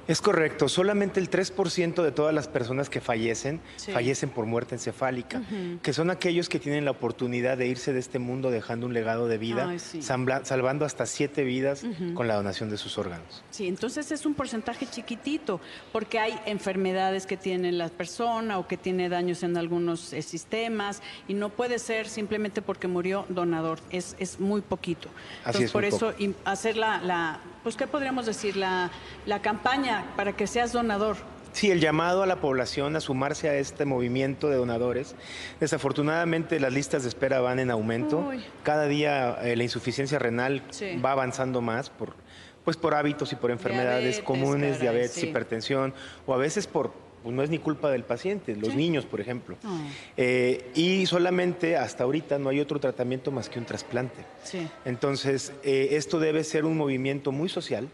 Es 0.06 0.20
correcto, 0.20 0.68
solamente 0.68 1.20
el 1.20 1.30
3% 1.30 2.02
de 2.02 2.12
todas 2.12 2.34
las 2.34 2.48
personas 2.48 2.90
que 2.90 3.00
fallecen 3.00 3.60
fallecen 3.92 4.30
por 4.30 4.46
muerte 4.46 4.74
encefálica, 4.74 5.42
que 5.82 5.92
son 5.92 6.10
aquellos 6.10 6.48
que 6.48 6.58
tienen 6.58 6.84
la 6.84 6.90
oportunidad 6.90 7.56
de 7.56 7.66
irse 7.66 7.92
de 7.92 8.00
este 8.00 8.18
mundo 8.18 8.50
dejando 8.50 8.86
un 8.86 8.94
legado 8.94 9.28
de 9.28 9.38
vida, 9.38 9.74
salvando 10.42 10.84
hasta 10.84 11.06
siete 11.06 11.44
vidas 11.44 11.84
con 12.14 12.28
la 12.28 12.34
donación 12.34 12.70
de 12.70 12.76
sus 12.76 12.98
órganos. 12.98 13.42
Sí, 13.50 13.68
entonces 13.68 14.10
es 14.12 14.26
un 14.26 14.34
porcentaje 14.34 14.86
chiquitito, 14.86 15.60
porque 15.92 16.18
hay 16.18 16.38
enfermedades 16.46 17.26
que 17.26 17.36
tiene 17.36 17.72
la 17.72 17.88
persona 17.88 18.58
o 18.58 18.66
que 18.66 18.76
tiene 18.76 19.08
daños 19.08 19.42
en 19.42 19.56
algunos 19.56 20.12
eh, 20.12 20.22
sistemas 20.22 21.02
y 21.28 21.34
no 21.34 21.48
puede 21.50 21.78
ser 21.78 22.08
simplemente 22.08 22.62
porque 22.62 22.88
murió 22.88 23.26
donador, 23.28 23.78
es, 23.90 24.16
es 24.18 24.40
muy 24.40 24.60
poquito. 24.60 25.08
Entonces, 25.46 25.70
por 25.70 25.84
eso 25.84 26.12
hacer 26.44 26.76
la 26.76 27.40
pues, 27.64 27.76
¿qué 27.76 27.86
podríamos 27.86 28.26
decir? 28.26 28.56
La, 28.56 28.90
la 29.24 29.40
campaña 29.40 29.93
para 30.16 30.34
que 30.34 30.46
seas 30.46 30.72
donador. 30.72 31.16
Sí, 31.52 31.70
el 31.70 31.80
llamado 31.80 32.24
a 32.24 32.26
la 32.26 32.40
población 32.40 32.96
a 32.96 33.00
sumarse 33.00 33.48
a 33.48 33.54
este 33.54 33.84
movimiento 33.84 34.48
de 34.48 34.56
donadores. 34.56 35.14
Desafortunadamente 35.60 36.58
las 36.58 36.72
listas 36.72 37.04
de 37.04 37.08
espera 37.08 37.40
van 37.40 37.60
en 37.60 37.70
aumento. 37.70 38.28
Cada 38.64 38.86
día 38.86 39.38
eh, 39.40 39.54
la 39.54 39.62
insuficiencia 39.62 40.18
renal 40.18 40.62
va 41.04 41.12
avanzando 41.12 41.60
más 41.60 41.90
por, 41.90 42.14
pues 42.64 42.76
por 42.76 42.94
hábitos 42.94 43.32
y 43.32 43.36
por 43.36 43.52
enfermedades 43.52 44.20
comunes, 44.20 44.80
diabetes, 44.80 45.22
hipertensión, 45.22 45.94
o 46.26 46.34
a 46.34 46.38
veces 46.38 46.66
por 46.66 46.92
pues 47.22 47.34
no 47.34 47.42
es 47.42 47.48
ni 47.48 47.58
culpa 47.58 47.90
del 47.90 48.02
paciente, 48.02 48.54
los 48.54 48.74
niños, 48.74 49.06
por 49.06 49.18
ejemplo. 49.18 49.56
Ah. 49.64 49.80
Eh, 50.14 50.70
y 50.74 51.06
solamente 51.06 51.78
hasta 51.78 52.04
ahorita 52.04 52.38
no 52.38 52.50
hay 52.50 52.60
otro 52.60 52.78
tratamiento 52.78 53.30
más 53.30 53.48
que 53.48 53.58
un 53.58 53.64
trasplante. 53.64 54.26
Entonces, 54.84 55.54
eh, 55.62 55.88
esto 55.92 56.20
debe 56.20 56.44
ser 56.44 56.66
un 56.66 56.76
movimiento 56.76 57.32
muy 57.32 57.48
social, 57.48 57.88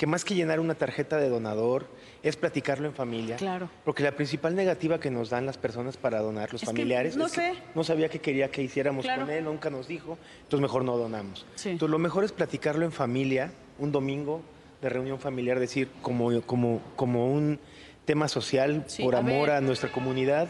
que 0.00 0.06
más 0.06 0.24
que 0.24 0.34
llenar 0.34 0.60
una 0.60 0.74
tarjeta 0.74 1.18
de 1.18 1.28
donador, 1.28 1.84
es 2.22 2.34
platicarlo 2.34 2.88
en 2.88 2.94
familia. 2.94 3.36
Claro. 3.36 3.68
Porque 3.84 4.02
la 4.02 4.12
principal 4.12 4.56
negativa 4.56 4.98
que 4.98 5.10
nos 5.10 5.28
dan 5.28 5.44
las 5.44 5.58
personas 5.58 5.98
para 5.98 6.20
donar, 6.20 6.50
los 6.54 6.62
familiares, 6.62 7.18
no 7.18 7.26
es 7.26 7.32
que 7.32 7.52
no 7.74 7.84
sabía 7.84 8.08
qué 8.08 8.18
quería 8.18 8.50
que 8.50 8.62
hiciéramos 8.62 9.04
con 9.04 9.28
él, 9.28 9.44
nunca 9.44 9.68
nos 9.68 9.88
dijo, 9.88 10.16
entonces 10.44 10.62
mejor 10.62 10.84
no 10.84 10.96
donamos. 10.96 11.44
Entonces 11.66 11.90
lo 11.90 11.98
mejor 11.98 12.24
es 12.24 12.32
platicarlo 12.32 12.86
en 12.86 12.92
familia, 12.92 13.52
un 13.78 13.92
domingo 13.92 14.40
de 14.80 14.88
reunión 14.88 15.18
familiar, 15.18 15.60
decir 15.60 15.90
como, 16.00 16.40
como, 16.46 16.80
como 16.96 17.30
un 17.30 17.60
tema 18.06 18.26
social, 18.28 18.86
por 19.02 19.16
amor 19.16 19.50
a 19.50 19.60
nuestra 19.60 19.92
comunidad. 19.92 20.48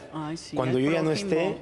cuando 0.54 0.78
yo 0.78 0.92
ya 0.92 1.02
no 1.02 1.10
esté, 1.10 1.56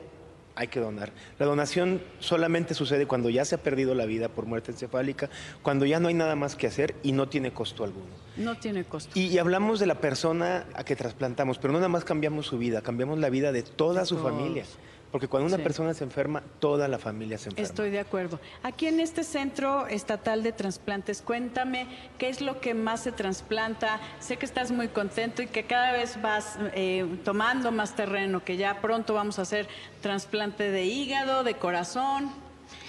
hay 0.59 0.67
que 0.67 0.81
donar. 0.81 1.13
La 1.39 1.47
donación 1.47 2.03
solamente 2.19 2.75
sucede 2.75 3.07
cuando 3.07 3.31
ya 3.31 3.45
se 3.45 3.55
ha 3.55 3.59
perdido 3.59 3.95
la 3.95 4.07
vida 4.07 4.29
por 4.29 4.45
muerte 4.45 4.73
encefálica, 4.73 5.31
cuando 5.63 5.87
ya 5.87 6.01
no 6.01 6.09
hay 6.09 6.15
nada 6.15 6.35
más 6.35 6.57
que 6.57 6.67
hacer 6.67 6.97
y 7.05 7.13
no 7.13 7.29
tiene 7.29 7.53
costo 7.53 7.85
alguno. 7.85 8.09
No 8.37 8.59
tiene 8.59 8.83
costo. 8.85 9.17
Y, 9.17 9.39
hablamos 9.39 9.79
de 9.79 9.87
la 9.87 10.01
persona 10.01 10.67
a 10.75 10.83
que 10.83 10.97
trasplantamos, 10.97 11.59
pero 11.59 11.73
no 11.73 11.79
nada 11.79 11.89
más 11.89 12.05
cambiamos 12.05 12.47
su 12.47 12.59
vida, 12.59 12.83
cambiamos 12.83 13.21
la 13.21 13.31
vida 13.31 13.53
de 13.53 13.63
toda 13.63 14.05
su 14.05 14.19
familia. 14.19 14.65
Porque 15.11 15.27
cuando 15.27 15.55
una 15.55 15.63
persona 15.63 15.95
se 15.95 16.05
enferma, 16.05 16.43
toda 16.59 16.87
la 16.87 16.99
familia 16.99 17.39
se 17.39 17.49
enferma. 17.49 17.67
Estoy 17.67 17.91
de 17.91 17.99
acuerdo. 17.99 18.41
Aquí 18.63 18.87
en 18.87 19.01
este 19.01 19.25
Centro 19.25 19.87
Estatal 19.87 20.43
de 20.43 20.53
Transplantes, 20.53 21.23
cuéntame 21.23 21.87
qué 22.19 22.29
es 22.29 22.43
lo 22.43 22.61
que 22.61 22.75
más 22.75 23.01
se 23.01 23.13
trasplanta. 23.13 24.01
Sé 24.21 24.37
que 24.37 24.45
estás 24.45 24.71
muy 24.71 24.89
contento 24.89 25.41
y 25.43 25.47
que 25.47 25.65
cada 25.65 25.93
vez 25.93 26.21
vas 26.21 26.59
eh, 26.75 27.07
tomando 27.25 27.73
más 27.73 27.97
terreno, 27.97 28.45
que 28.45 28.59
ya 28.59 28.81
pronto 28.83 29.15
vamos 29.15 29.39
a 29.39 29.43
hacer 29.43 29.67
trasplante 30.03 30.71
de 30.71 30.85
hígado, 30.85 31.43
de 31.43 31.55
corazón. 31.55 32.31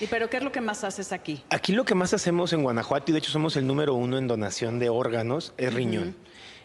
¿Y 0.02 0.08
pero 0.08 0.30
qué 0.30 0.38
es 0.38 0.44
lo 0.44 0.52
que 0.52 0.62
más 0.62 0.84
haces 0.84 1.14
aquí? 1.14 1.44
Aquí 1.50 1.72
lo 1.72 1.86
que 1.86 1.96
más 1.96 2.14
hacemos 2.14 2.52
en 2.52 2.64
Guanajuato, 2.64 3.12
y 3.12 3.14
de 3.14 3.20
hecho 3.20 3.32
somos 3.32 3.56
el 3.56 3.66
número 3.66 3.94
uno 3.94 4.18
en 4.18 4.28
donación 4.28 4.78
de 4.80 4.90
órganos, 4.90 5.54
es 5.58 5.74
riñón. 5.74 6.16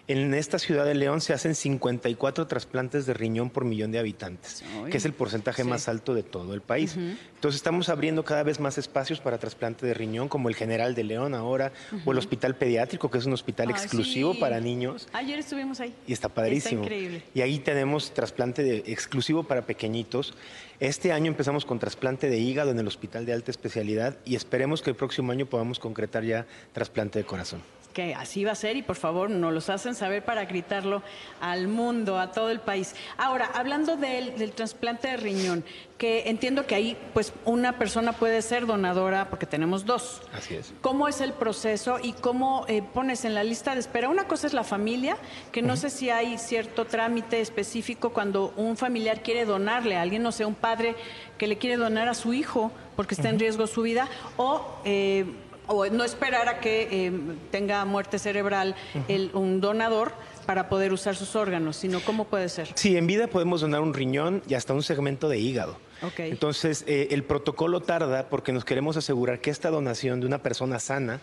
En 0.06 0.34
esta 0.34 0.58
ciudad 0.58 0.84
de 0.84 0.94
León 0.94 1.22
se 1.22 1.32
hacen 1.32 1.54
54 1.54 2.46
trasplantes 2.46 3.06
de 3.06 3.14
riñón 3.14 3.48
por 3.48 3.64
millón 3.64 3.90
de 3.90 3.98
habitantes, 3.98 4.62
que 4.90 4.98
es 4.98 5.04
el 5.06 5.14
porcentaje 5.14 5.64
más 5.64 5.88
alto 5.88 6.12
de 6.12 6.22
todo 6.22 6.52
el 6.52 6.60
país. 6.60 6.94
Entonces 6.96 7.56
estamos 7.56 7.88
abriendo 7.88 8.22
cada 8.22 8.42
vez 8.42 8.60
más 8.60 8.76
espacios 8.76 9.20
para 9.20 9.38
trasplante 9.38 9.86
de 9.86 9.94
riñón, 9.94 10.28
como 10.28 10.50
el 10.50 10.56
General 10.56 10.94
de 10.94 11.04
León 11.04 11.34
ahora, 11.34 11.72
o 12.04 12.12
el 12.12 12.18
Hospital 12.18 12.54
Pediátrico, 12.54 13.10
que 13.10 13.16
es 13.16 13.24
un 13.24 13.32
hospital 13.32 13.70
exclusivo 13.70 14.38
para 14.38 14.60
niños. 14.60 15.08
Ayer 15.14 15.38
estuvimos 15.38 15.80
ahí. 15.80 15.94
Y 16.06 16.12
está 16.12 16.28
padrísimo. 16.28 16.82
Está 16.82 16.94
increíble. 16.94 17.22
Y 17.34 17.40
ahí 17.40 17.58
tenemos 17.58 18.12
trasplante 18.12 18.92
exclusivo 18.92 19.44
para 19.44 19.62
pequeñitos. 19.62 20.34
Este 20.80 21.12
año 21.12 21.28
empezamos 21.28 21.64
con 21.64 21.78
trasplante 21.78 22.28
de 22.28 22.38
hígado 22.38 22.72
en 22.72 22.78
el 22.78 22.86
Hospital 22.86 23.24
de 23.24 23.32
Alta 23.32 23.50
Especialidad 23.50 24.18
y 24.26 24.34
esperemos 24.34 24.82
que 24.82 24.90
el 24.90 24.96
próximo 24.96 25.32
año 25.32 25.46
podamos 25.46 25.78
concretar 25.78 26.24
ya 26.24 26.46
trasplante 26.74 27.20
de 27.20 27.24
corazón 27.24 27.62
que 27.94 28.14
así 28.14 28.44
va 28.44 28.52
a 28.52 28.56
ser 28.56 28.76
y 28.76 28.82
por 28.82 28.96
favor 28.96 29.30
nos 29.30 29.54
los 29.54 29.70
hacen 29.70 29.94
saber 29.94 30.22
para 30.22 30.44
gritarlo 30.44 31.02
al 31.40 31.68
mundo, 31.68 32.18
a 32.18 32.32
todo 32.32 32.50
el 32.50 32.60
país. 32.60 32.94
Ahora, 33.16 33.50
hablando 33.54 33.96
del, 33.96 34.36
del 34.36 34.52
trasplante 34.52 35.08
de 35.08 35.16
riñón, 35.16 35.64
que 35.96 36.28
entiendo 36.28 36.66
que 36.66 36.74
ahí 36.74 36.96
pues 37.14 37.32
una 37.44 37.78
persona 37.78 38.12
puede 38.12 38.42
ser 38.42 38.66
donadora 38.66 39.30
porque 39.30 39.46
tenemos 39.46 39.86
dos. 39.86 40.22
Así 40.32 40.56
es. 40.56 40.74
¿Cómo 40.80 41.08
es 41.08 41.20
el 41.20 41.32
proceso 41.32 41.98
y 42.02 42.12
cómo 42.12 42.66
eh, 42.68 42.82
pones 42.82 43.24
en 43.24 43.34
la 43.34 43.44
lista 43.44 43.74
de 43.74 43.80
espera? 43.80 44.08
Una 44.08 44.26
cosa 44.26 44.46
es 44.46 44.52
la 44.52 44.64
familia, 44.64 45.16
que 45.52 45.62
no 45.62 45.76
sé 45.76 45.90
si 45.90 46.10
hay 46.10 46.36
cierto 46.36 46.84
trámite 46.84 47.40
específico 47.40 48.12
cuando 48.12 48.52
un 48.56 48.76
familiar 48.76 49.22
quiere 49.22 49.44
donarle 49.44 49.96
a 49.96 50.02
alguien, 50.02 50.22
no 50.22 50.32
sé, 50.32 50.44
un 50.44 50.56
padre 50.56 50.96
que 51.38 51.46
le 51.46 51.58
quiere 51.58 51.76
donar 51.76 52.08
a 52.08 52.14
su 52.14 52.32
hijo 52.32 52.72
porque 52.96 53.14
está 53.14 53.28
en 53.28 53.38
riesgo 53.38 53.66
su 53.66 53.82
vida, 53.82 54.08
o 54.36 54.64
eh, 54.84 55.24
o 55.66 55.86
no 55.86 56.04
esperar 56.04 56.48
a 56.48 56.60
que 56.60 56.88
eh, 56.90 57.12
tenga 57.50 57.84
muerte 57.84 58.18
cerebral 58.18 58.74
el, 59.08 59.30
un 59.34 59.60
donador 59.60 60.12
para 60.46 60.68
poder 60.68 60.92
usar 60.92 61.16
sus 61.16 61.36
órganos, 61.36 61.76
sino 61.76 62.00
cómo 62.00 62.24
puede 62.24 62.48
ser. 62.48 62.68
Sí, 62.74 62.96
en 62.96 63.06
vida 63.06 63.26
podemos 63.26 63.60
donar 63.60 63.80
un 63.80 63.94
riñón 63.94 64.42
y 64.46 64.54
hasta 64.54 64.74
un 64.74 64.82
segmento 64.82 65.28
de 65.28 65.38
hígado. 65.38 65.76
Okay. 66.02 66.30
Entonces, 66.30 66.84
eh, 66.86 67.08
el 67.12 67.24
protocolo 67.24 67.80
tarda 67.80 68.28
porque 68.28 68.52
nos 68.52 68.64
queremos 68.64 68.96
asegurar 68.96 69.40
que 69.40 69.50
esta 69.50 69.70
donación 69.70 70.20
de 70.20 70.26
una 70.26 70.38
persona 70.38 70.78
sana 70.78 71.20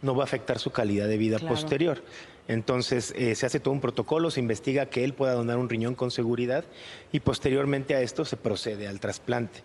no 0.00 0.16
va 0.16 0.22
a 0.22 0.24
afectar 0.24 0.58
su 0.58 0.70
calidad 0.70 1.06
de 1.06 1.16
vida 1.16 1.38
posterior. 1.38 2.02
Entonces 2.48 3.14
eh, 3.16 3.34
se 3.34 3.46
hace 3.46 3.60
todo 3.60 3.72
un 3.72 3.80
protocolo, 3.80 4.30
se 4.30 4.40
investiga 4.40 4.86
que 4.86 5.04
él 5.04 5.14
pueda 5.14 5.32
donar 5.34 5.58
un 5.58 5.68
riñón 5.68 5.94
con 5.94 6.10
seguridad 6.10 6.64
y 7.12 7.20
posteriormente 7.20 7.94
a 7.94 8.00
esto 8.00 8.24
se 8.24 8.36
procede 8.36 8.88
al 8.88 9.00
trasplante. 9.00 9.60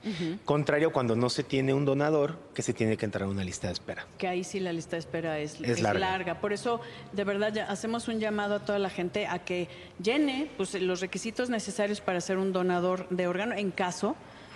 Contrario 0.46 0.92
cuando 0.92 1.16
no 1.16 1.30
se 1.30 1.44
tiene 1.44 1.74
un 1.74 1.86
donador, 1.86 2.38
que 2.54 2.62
se 2.62 2.74
tiene 2.74 2.98
que 2.98 3.06
entrar 3.06 3.28
a 3.28 3.30
una 3.30 3.44
lista 3.44 3.68
de 3.68 3.74
espera. 3.74 4.06
Que 4.18 4.28
ahí 4.28 4.44
sí 4.44 4.60
la 4.60 4.74
lista 4.74 4.96
de 4.96 5.00
espera 5.00 5.40
es, 5.40 5.60
larga. 5.82 6.40
Por 6.40 6.54
eso, 6.54 6.80
de 7.14 7.24
verdad, 7.24 7.54
ya 7.54 7.66
hacemos 7.66 8.08
un 8.08 8.20
llamado 8.20 8.56
a 8.56 8.60
toda 8.66 8.80
la 8.80 8.90
gente 8.90 9.28
a 9.28 9.40
que 9.40 9.68
llene 10.02 10.50
pues, 10.58 10.74
los 10.76 11.02
requisitos 11.02 11.50
necesarios 11.50 12.02
para 12.02 12.22
ser 12.22 12.38
un 12.38 12.54
donador 12.54 13.08
de 13.10 13.28
órgano 13.28 13.56
en 13.56 13.72
caso 13.72 14.16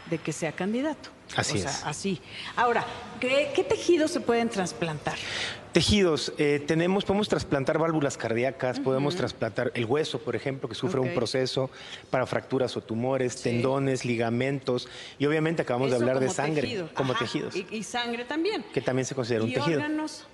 de 0.10 0.18
que 0.18 0.34
sea 0.34 0.51
candidato. 0.51 1.10
Así 1.36 1.60
es. 1.60 1.84
Así. 1.86 2.22
Ahora, 2.56 2.86
¿qué, 3.20 3.66
tejidos 3.68 4.12
se 4.12 4.20
pueden 4.20 4.50
trasplantar? 4.50 5.18
Tejidos, 5.72 6.34
eh, 6.38 6.62
tenemos, 6.66 7.06
podemos 7.06 7.30
trasplantar 7.30 7.78
válvulas 7.78 8.18
cardíacas, 8.18 8.80
podemos 8.80 9.16
trasplantar 9.16 9.72
el 9.74 9.86
hueso, 9.86 10.20
por 10.20 10.36
ejemplo, 10.36 10.68
que 10.68 10.75
sufre 10.75 11.00
un 11.00 11.13
proceso 11.13 11.70
para 12.10 12.25
fracturas 12.25 12.75
o 12.75 12.82
tumores, 12.82 13.42
tendones, 13.42 14.04
ligamentos, 14.04 14.90
y 15.18 15.25
obviamente 15.25 15.62
acabamos 15.62 15.92
de 15.92 15.96
hablar 15.96 16.20
de 16.20 16.30
sangre, 16.30 16.86
como 16.94 17.13
tejidos. 17.16 17.56
Y, 17.56 17.84
sangre 17.84 18.25
también. 18.25 18.66
Que 18.74 18.82
también 18.82 19.06
se 19.06 19.16
considera 19.16 19.46
un 19.46 19.54
tejido. 19.54 19.78
órganos? 19.78 20.25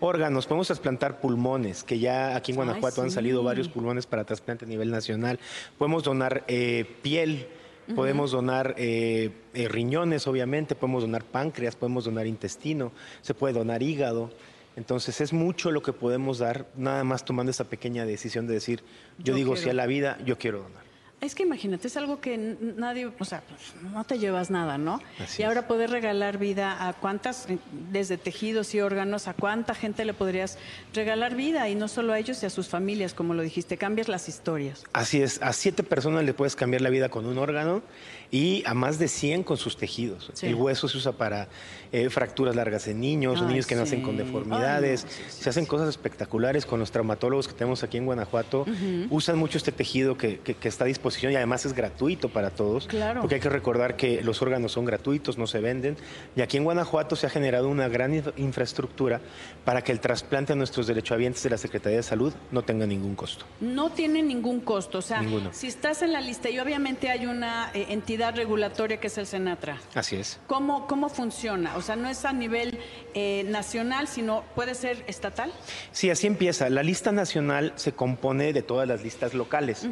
Órganos, 0.00 0.46
podemos 0.46 0.66
trasplantar 0.66 1.20
pulmones, 1.20 1.82
que 1.82 1.98
ya 1.98 2.36
aquí 2.36 2.52
en 2.52 2.56
Guanajuato 2.56 3.00
han 3.00 3.10
salido 3.10 3.42
varios 3.42 3.68
pulmones 3.68 4.04
para 4.06 4.24
trasplante 4.24 4.66
a 4.66 4.68
nivel 4.68 4.90
nacional. 4.90 5.38
Podemos 5.78 6.02
donar 6.02 6.44
eh, 6.48 6.84
piel, 7.00 7.48
Podemos 7.96 8.30
donar 8.30 8.74
eh, 8.78 9.30
eh, 9.54 9.68
riñones, 9.68 10.26
obviamente, 10.26 10.74
podemos 10.74 11.02
donar 11.02 11.24
páncreas, 11.24 11.74
podemos 11.74 12.04
donar 12.04 12.26
intestino, 12.26 12.92
se 13.22 13.34
puede 13.34 13.54
donar 13.54 13.82
hígado. 13.82 14.30
Entonces 14.76 15.20
es 15.20 15.32
mucho 15.32 15.70
lo 15.70 15.82
que 15.82 15.92
podemos 15.92 16.38
dar, 16.38 16.66
nada 16.76 17.04
más 17.04 17.24
tomando 17.24 17.50
esa 17.50 17.64
pequeña 17.64 18.06
decisión 18.06 18.46
de 18.46 18.54
decir, 18.54 18.82
yo, 19.18 19.34
digo 19.34 19.56
si 19.56 19.68
a 19.68 19.74
la 19.74 19.86
vida, 19.86 20.18
yo 20.24 20.38
quiero 20.38 20.62
donar. 20.62 20.81
Es 21.22 21.36
que 21.36 21.44
imagínate, 21.44 21.86
es 21.86 21.96
algo 21.96 22.20
que 22.20 22.36
nadie, 22.36 23.06
o 23.06 23.24
sea, 23.24 23.44
pues, 23.48 23.74
no 23.92 24.02
te 24.02 24.18
llevas 24.18 24.50
nada, 24.50 24.76
¿no? 24.76 25.00
y 25.38 25.42
ahora 25.44 25.68
poder 25.68 25.90
regalar 25.90 26.36
vida 26.36 26.88
a 26.88 26.94
cuántas, 26.94 27.48
eh, 27.48 27.58
desde 27.92 28.18
tejidos 28.18 28.74
y 28.74 28.80
órganos, 28.80 29.28
a 29.28 29.34
cuánta 29.34 29.76
gente 29.76 30.04
le 30.04 30.14
podrías 30.14 30.58
regalar 30.92 31.36
vida 31.36 31.68
y 31.68 31.76
no 31.76 31.86
solo 31.86 32.12
a 32.12 32.18
ellos 32.18 32.42
y 32.42 32.46
a 32.46 32.50
sus 32.50 32.66
familias, 32.66 33.14
como 33.14 33.34
lo 33.34 33.42
dijiste, 33.42 33.76
cambias 33.76 34.08
las 34.08 34.28
historias. 34.28 34.82
Así 34.94 35.22
es, 35.22 35.40
a 35.42 35.52
siete 35.52 35.84
personas 35.84 36.24
le 36.24 36.34
puedes 36.34 36.56
cambiar 36.56 36.82
la 36.82 36.90
vida 36.90 37.08
con 37.08 37.24
un 37.24 37.38
órgano 37.38 37.84
y 38.32 38.64
a 38.66 38.72
más 38.72 38.98
de 38.98 39.06
100 39.08 39.44
con 39.44 39.58
sus 39.58 39.76
tejidos. 39.76 40.32
El 40.42 40.54
hueso 40.54 40.88
se 40.88 40.96
usa 40.96 41.12
para 41.12 41.48
eh, 41.92 42.08
fracturas 42.08 42.56
largas 42.56 42.88
en 42.88 42.98
niños, 42.98 43.42
o 43.42 43.46
niños 43.46 43.66
que 43.66 43.74
nacen 43.74 44.00
con 44.00 44.16
deformidades. 44.16 45.06
se 45.28 45.50
hacen 45.50 45.66
cosas 45.66 45.90
espectaculares 45.90 46.64
con 46.64 46.80
los 46.80 46.90
traumatólogos 46.90 47.46
que 47.46 47.52
tenemos 47.52 47.82
aquí 47.82 47.98
en 47.98 48.06
Guanajuato. 48.06 48.64
Usan 49.10 49.36
mucho 49.36 49.58
este 49.58 49.70
tejido 49.70 50.16
que, 50.16 50.40
está 50.62 50.86
a 50.86 50.88
disposición 51.12 51.32
y 51.32 51.36
además 51.36 51.64
es 51.66 51.74
gratuito 51.74 52.28
para 52.28 52.50
todos. 52.50 52.86
Claro. 52.86 53.20
Porque 53.20 53.36
hay 53.36 53.40
que 53.40 53.48
recordar 53.48 53.96
que 53.96 54.22
los 54.22 54.40
órganos 54.42 54.72
son 54.72 54.84
gratuitos, 54.84 55.38
no 55.38 55.46
se 55.46 55.60
venden. 55.60 55.96
Y 56.36 56.40
aquí 56.40 56.56
en 56.56 56.64
Guanajuato 56.64 57.16
se 57.16 57.26
ha 57.26 57.30
generado 57.30 57.68
una 57.68 57.88
gran 57.88 58.12
infraestructura 58.36 59.20
para 59.64 59.82
que 59.82 59.92
el 59.92 60.00
trasplante 60.00 60.52
a 60.52 60.56
nuestros 60.56 60.86
derechohabientes 60.86 61.42
de 61.42 61.50
la 61.50 61.58
Secretaría 61.58 61.98
de 61.98 62.02
Salud 62.02 62.32
no 62.50 62.62
tenga 62.62 62.86
ningún 62.86 63.14
costo. 63.14 63.44
No 63.60 63.90
tiene 63.90 64.22
ningún 64.22 64.60
costo. 64.60 64.98
O 64.98 65.02
sea, 65.02 65.22
si 65.52 65.66
estás 65.66 66.02
en 66.02 66.12
la 66.12 66.20
lista 66.20 66.50
y 66.50 66.58
obviamente 66.58 67.10
hay 67.10 67.26
una 67.26 67.70
eh, 67.74 67.86
entidad 67.90 68.34
regulatoria 68.34 68.98
que 68.98 69.06
es 69.06 69.18
el 69.18 69.26
Senatra. 69.26 69.78
Así 69.94 70.16
es. 70.16 70.40
¿Cómo, 70.46 70.86
cómo 70.86 71.08
funciona? 71.08 71.76
O 71.76 71.82
sea, 71.82 71.96
no 71.96 72.08
es 72.08 72.24
a 72.24 72.32
nivel 72.32 72.78
eh, 73.14 73.44
nacional, 73.48 74.08
sino 74.08 74.44
puede 74.54 74.74
ser 74.74 75.04
estatal. 75.06 75.52
Sí, 75.92 76.10
así 76.10 76.26
empieza. 76.26 76.68
La 76.70 76.82
lista 76.82 77.12
nacional 77.12 77.72
se 77.76 77.92
compone 77.92 78.52
de 78.52 78.62
todas 78.62 78.88
las 78.88 79.02
listas 79.02 79.34
locales. 79.34 79.86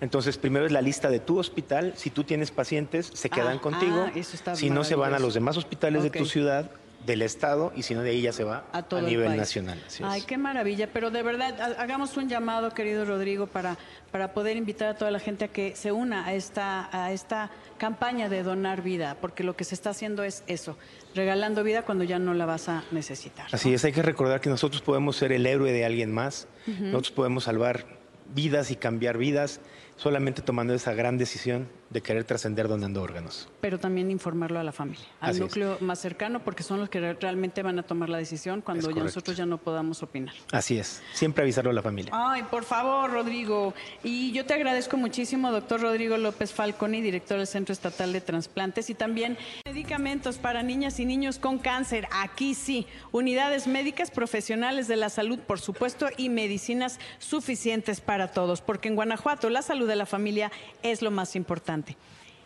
Entonces, 0.00 0.38
primero 0.38 0.61
es 0.66 0.72
la 0.72 0.80
lista 0.80 1.10
de 1.10 1.20
tu 1.20 1.38
hospital. 1.38 1.92
Si 1.96 2.10
tú 2.10 2.24
tienes 2.24 2.50
pacientes, 2.50 3.10
se 3.12 3.30
quedan 3.30 3.58
ah, 3.58 3.60
contigo. 3.60 4.06
Ah, 4.06 4.54
si 4.54 4.70
no, 4.70 4.84
se 4.84 4.94
van 4.94 5.14
a 5.14 5.18
los 5.18 5.34
demás 5.34 5.56
hospitales 5.56 6.02
de 6.02 6.10
tu 6.10 6.26
ciudad 6.26 6.70
del 7.06 7.22
Estado 7.22 7.72
y 7.74 7.82
si 7.82 7.94
no 7.94 8.02
de 8.02 8.10
ahí 8.10 8.22
ya 8.22 8.32
se 8.32 8.44
va 8.44 8.64
a, 8.72 8.82
nivel 9.00 9.36
nacional. 9.36 9.80
Ay, 10.04 10.22
qué 10.22 10.38
maravilla, 10.38 10.88
pero 10.92 11.10
de 11.10 11.22
verdad 11.22 11.76
hagamos 11.78 12.16
un 12.16 12.28
llamado, 12.28 12.72
querido 12.72 13.04
Rodrigo, 13.04 13.46
para, 13.46 13.76
para 14.10 14.32
poder 14.32 14.56
invitar 14.56 14.88
a 14.88 14.94
toda 14.94 15.10
la 15.10 15.18
gente 15.18 15.46
a 15.46 15.48
que 15.48 15.74
se 15.74 15.90
una 15.90 16.24
a 16.24 16.34
esta, 16.34 16.88
a 16.92 17.12
esta 17.12 17.50
campaña 17.78 18.28
de 18.28 18.42
donar 18.42 18.82
vida, 18.82 19.16
porque 19.20 19.42
lo 19.42 19.56
que 19.56 19.64
se 19.64 19.74
está 19.74 19.90
haciendo 19.90 20.22
es 20.22 20.44
eso, 20.46 20.76
regalando 21.14 21.64
vida 21.64 21.82
cuando 21.82 22.04
ya 22.04 22.18
no 22.18 22.34
la 22.34 22.46
vas 22.46 22.68
a 22.68 22.84
necesitar. 22.92 23.46
Así 23.50 23.74
es, 23.74 23.84
hay 23.84 23.92
que 23.92 24.02
recordar 24.02 24.40
que 24.40 24.50
nosotros 24.50 24.82
podemos 24.82 25.16
ser 25.16 25.32
el 25.32 25.46
héroe 25.46 25.72
de 25.72 25.84
alguien 25.84 26.12
más, 26.12 26.46
nosotros 26.66 27.10
podemos 27.10 27.44
salvar 27.44 28.01
vidas 28.34 28.70
y 28.70 28.76
cambiar 28.76 29.18
vidas 29.18 29.60
solamente 29.96 30.42
tomando 30.42 30.74
esa 30.74 30.94
gran 30.94 31.18
decisión 31.18 31.68
de 31.90 32.00
querer 32.00 32.24
trascender 32.24 32.66
donando 32.68 33.02
órganos. 33.02 33.48
Pero 33.60 33.78
también 33.78 34.10
informarlo 34.10 34.58
a 34.58 34.64
la 34.64 34.72
familia, 34.72 35.04
al 35.20 35.38
núcleo 35.38 35.76
más 35.80 36.00
cercano, 36.00 36.42
porque 36.42 36.62
son 36.62 36.80
los 36.80 36.88
que 36.88 37.12
realmente 37.14 37.62
van 37.62 37.78
a 37.78 37.82
tomar 37.82 38.08
la 38.08 38.16
decisión 38.16 38.62
cuando 38.62 38.90
ya 38.90 39.02
nosotros 39.02 39.36
ya 39.36 39.44
no 39.44 39.58
podamos 39.58 40.02
opinar. 40.02 40.34
Así 40.50 40.78
es, 40.78 41.02
siempre 41.12 41.42
avisarlo 41.42 41.70
a 41.70 41.74
la 41.74 41.82
familia. 41.82 42.10
Ay, 42.14 42.42
por 42.44 42.64
favor, 42.64 43.10
Rodrigo. 43.10 43.74
Y 44.02 44.32
yo 44.32 44.46
te 44.46 44.54
agradezco 44.54 44.96
muchísimo, 44.96 45.52
doctor 45.52 45.82
Rodrigo 45.82 46.16
López 46.16 46.52
Falconi, 46.52 47.02
director 47.02 47.36
del 47.36 47.46
Centro 47.46 47.74
Estatal 47.74 48.12
de 48.12 48.22
Transplantes, 48.22 48.88
y 48.88 48.94
también 48.94 49.36
medicamentos 49.66 50.38
para 50.38 50.62
niñas 50.62 50.98
y 50.98 51.04
niños 51.04 51.38
con 51.38 51.58
cáncer. 51.58 52.08
Aquí 52.10 52.54
sí, 52.54 52.86
unidades 53.12 53.66
médicas 53.66 54.10
profesionales 54.10 54.88
de 54.88 54.96
la 54.96 55.10
salud, 55.10 55.38
por 55.40 55.60
supuesto, 55.60 56.08
y 56.16 56.30
medicinas 56.30 56.98
suficientes 57.18 58.00
para 58.00 58.21
todos, 58.28 58.60
porque 58.60 58.88
en 58.88 58.94
Guanajuato 58.94 59.50
la 59.50 59.62
salud 59.62 59.88
de 59.88 59.96
la 59.96 60.06
familia 60.06 60.50
es 60.82 61.02
lo 61.02 61.10
más 61.10 61.36
importante. 61.36 61.96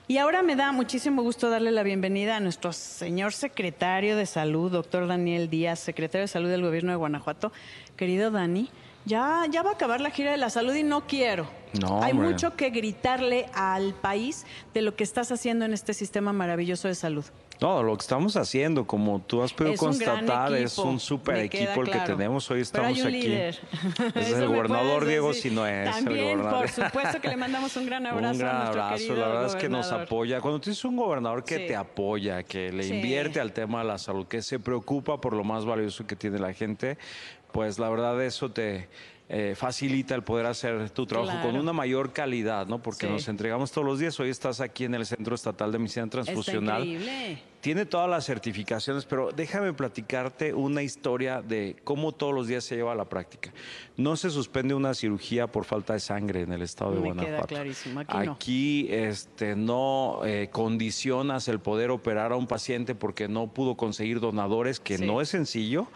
Y 0.08 0.18
ahora 0.18 0.42
me 0.42 0.54
da 0.54 0.70
muchísimo 0.70 1.22
gusto 1.22 1.50
darle 1.50 1.72
la 1.72 1.82
bienvenida 1.82 2.36
a 2.36 2.40
nuestro 2.40 2.72
señor 2.72 3.32
secretario 3.32 4.16
de 4.16 4.24
Salud, 4.26 4.70
doctor 4.70 5.08
Daniel 5.08 5.50
Díaz, 5.50 5.80
secretario 5.80 6.22
de 6.22 6.28
Salud 6.28 6.48
del 6.48 6.62
Gobierno 6.62 6.92
de 6.92 6.96
Guanajuato. 6.96 7.50
Querido 7.96 8.30
Dani, 8.30 8.70
ya, 9.04 9.46
ya 9.50 9.62
va 9.64 9.70
a 9.70 9.72
acabar 9.74 10.00
la 10.00 10.10
gira 10.10 10.30
de 10.30 10.36
la 10.36 10.48
salud 10.48 10.74
y 10.74 10.82
no 10.82 11.06
quiero 11.06 11.48
No, 11.80 12.02
Hay 12.02 12.12
mucho 12.12 12.54
que 12.54 12.70
gritarle 12.70 13.46
al 13.52 13.94
país 13.94 14.46
de 14.74 14.82
lo 14.82 14.94
que 14.94 15.02
estás 15.02 15.32
haciendo 15.32 15.64
en 15.64 15.72
este 15.72 15.92
sistema 15.92 16.32
maravilloso 16.32 16.86
de 16.86 16.94
salud. 16.94 17.24
No, 17.60 17.82
lo 17.82 17.96
que 17.96 18.02
estamos 18.02 18.36
haciendo, 18.36 18.86
como 18.86 19.20
tú 19.20 19.42
has 19.42 19.52
podido 19.52 19.76
constatar, 19.76 20.54
es 20.54 20.76
un 20.78 21.00
super 21.00 21.36
equipo 21.36 21.82
el 21.82 21.90
que 21.90 22.00
tenemos. 22.00 22.50
Hoy 22.50 22.60
estamos 22.60 23.02
aquí. 23.04 23.26
Es 24.14 24.32
el 24.32 24.48
gobernador 24.48 25.06
Diego 25.06 25.32
Sinoé. 25.32 25.84
También, 25.84 26.40
por 26.40 26.68
supuesto 26.68 27.20
que 27.20 27.28
le 27.28 27.36
mandamos 27.36 27.76
un 27.76 27.86
gran 27.86 28.06
abrazo. 28.06 28.32
Un 28.32 28.38
gran 28.38 28.66
abrazo, 28.66 29.14
la 29.14 29.28
verdad 29.28 29.46
es 29.46 29.56
que 29.56 29.68
nos 29.68 29.90
apoya. 29.92 30.40
Cuando 30.40 30.60
tienes 30.60 30.84
un 30.84 30.96
gobernador 30.96 31.44
que 31.44 31.60
te 31.60 31.76
apoya, 31.76 32.42
que 32.42 32.72
le 32.72 32.86
invierte 32.86 33.40
al 33.40 33.52
tema 33.52 33.80
de 33.80 33.86
la 33.86 33.98
salud, 33.98 34.26
que 34.26 34.42
se 34.42 34.58
preocupa 34.58 35.20
por 35.20 35.32
lo 35.32 35.44
más 35.44 35.64
valioso 35.64 36.06
que 36.06 36.16
tiene 36.16 36.38
la 36.38 36.52
gente, 36.52 36.98
pues 37.52 37.78
la 37.78 37.88
verdad 37.88 38.22
eso 38.22 38.50
te 38.50 38.88
eh, 39.28 39.54
facilita 39.56 40.14
el 40.14 40.22
poder 40.22 40.46
hacer 40.46 40.90
tu 40.90 41.04
trabajo 41.06 41.42
con 41.42 41.56
una 41.56 41.72
mayor 41.72 42.12
calidad, 42.12 42.66
¿no? 42.66 42.80
Porque 42.80 43.08
nos 43.08 43.26
entregamos 43.28 43.72
todos 43.72 43.86
los 43.86 43.98
días. 43.98 44.18
Hoy 44.20 44.30
estás 44.30 44.60
aquí 44.60 44.84
en 44.84 44.94
el 44.94 45.04
Centro 45.04 45.34
Estatal 45.34 45.72
de 45.72 45.78
Medicina 45.78 46.06
Transfusional. 46.08 46.82
Está 46.82 46.92
increíble 46.92 47.38
tiene 47.66 47.84
todas 47.84 48.08
las 48.08 48.24
certificaciones, 48.24 49.06
pero 49.06 49.32
déjame 49.32 49.72
platicarte 49.72 50.54
una 50.54 50.84
historia 50.84 51.42
de 51.42 51.74
cómo 51.82 52.12
todos 52.12 52.32
los 52.32 52.46
días 52.46 52.62
se 52.62 52.76
lleva 52.76 52.92
a 52.92 52.94
la 52.94 53.06
práctica. 53.06 53.52
No 53.96 54.14
se 54.14 54.30
suspende 54.30 54.72
una 54.72 54.94
cirugía 54.94 55.48
por 55.48 55.64
falta 55.64 55.94
de 55.94 55.98
sangre 55.98 56.42
en 56.42 56.52
el 56.52 56.62
estado 56.62 56.92
de 56.92 57.00
Me 57.00 57.06
Guanajuato. 57.06 57.48
Queda 57.48 57.48
clarísimo. 57.48 58.00
Aquí, 58.06 58.28
Aquí 58.28 58.88
no, 58.88 58.94
este, 58.94 59.56
no 59.56 60.20
eh, 60.24 60.48
condicionas 60.52 61.48
el 61.48 61.58
poder 61.58 61.90
operar 61.90 62.30
a 62.30 62.36
un 62.36 62.46
paciente 62.46 62.94
porque 62.94 63.26
no 63.26 63.48
pudo 63.48 63.76
conseguir 63.76 64.20
donadores, 64.20 64.78
que 64.78 64.98
no 64.98 65.20
es 65.20 65.30
sencillo. 65.30 65.88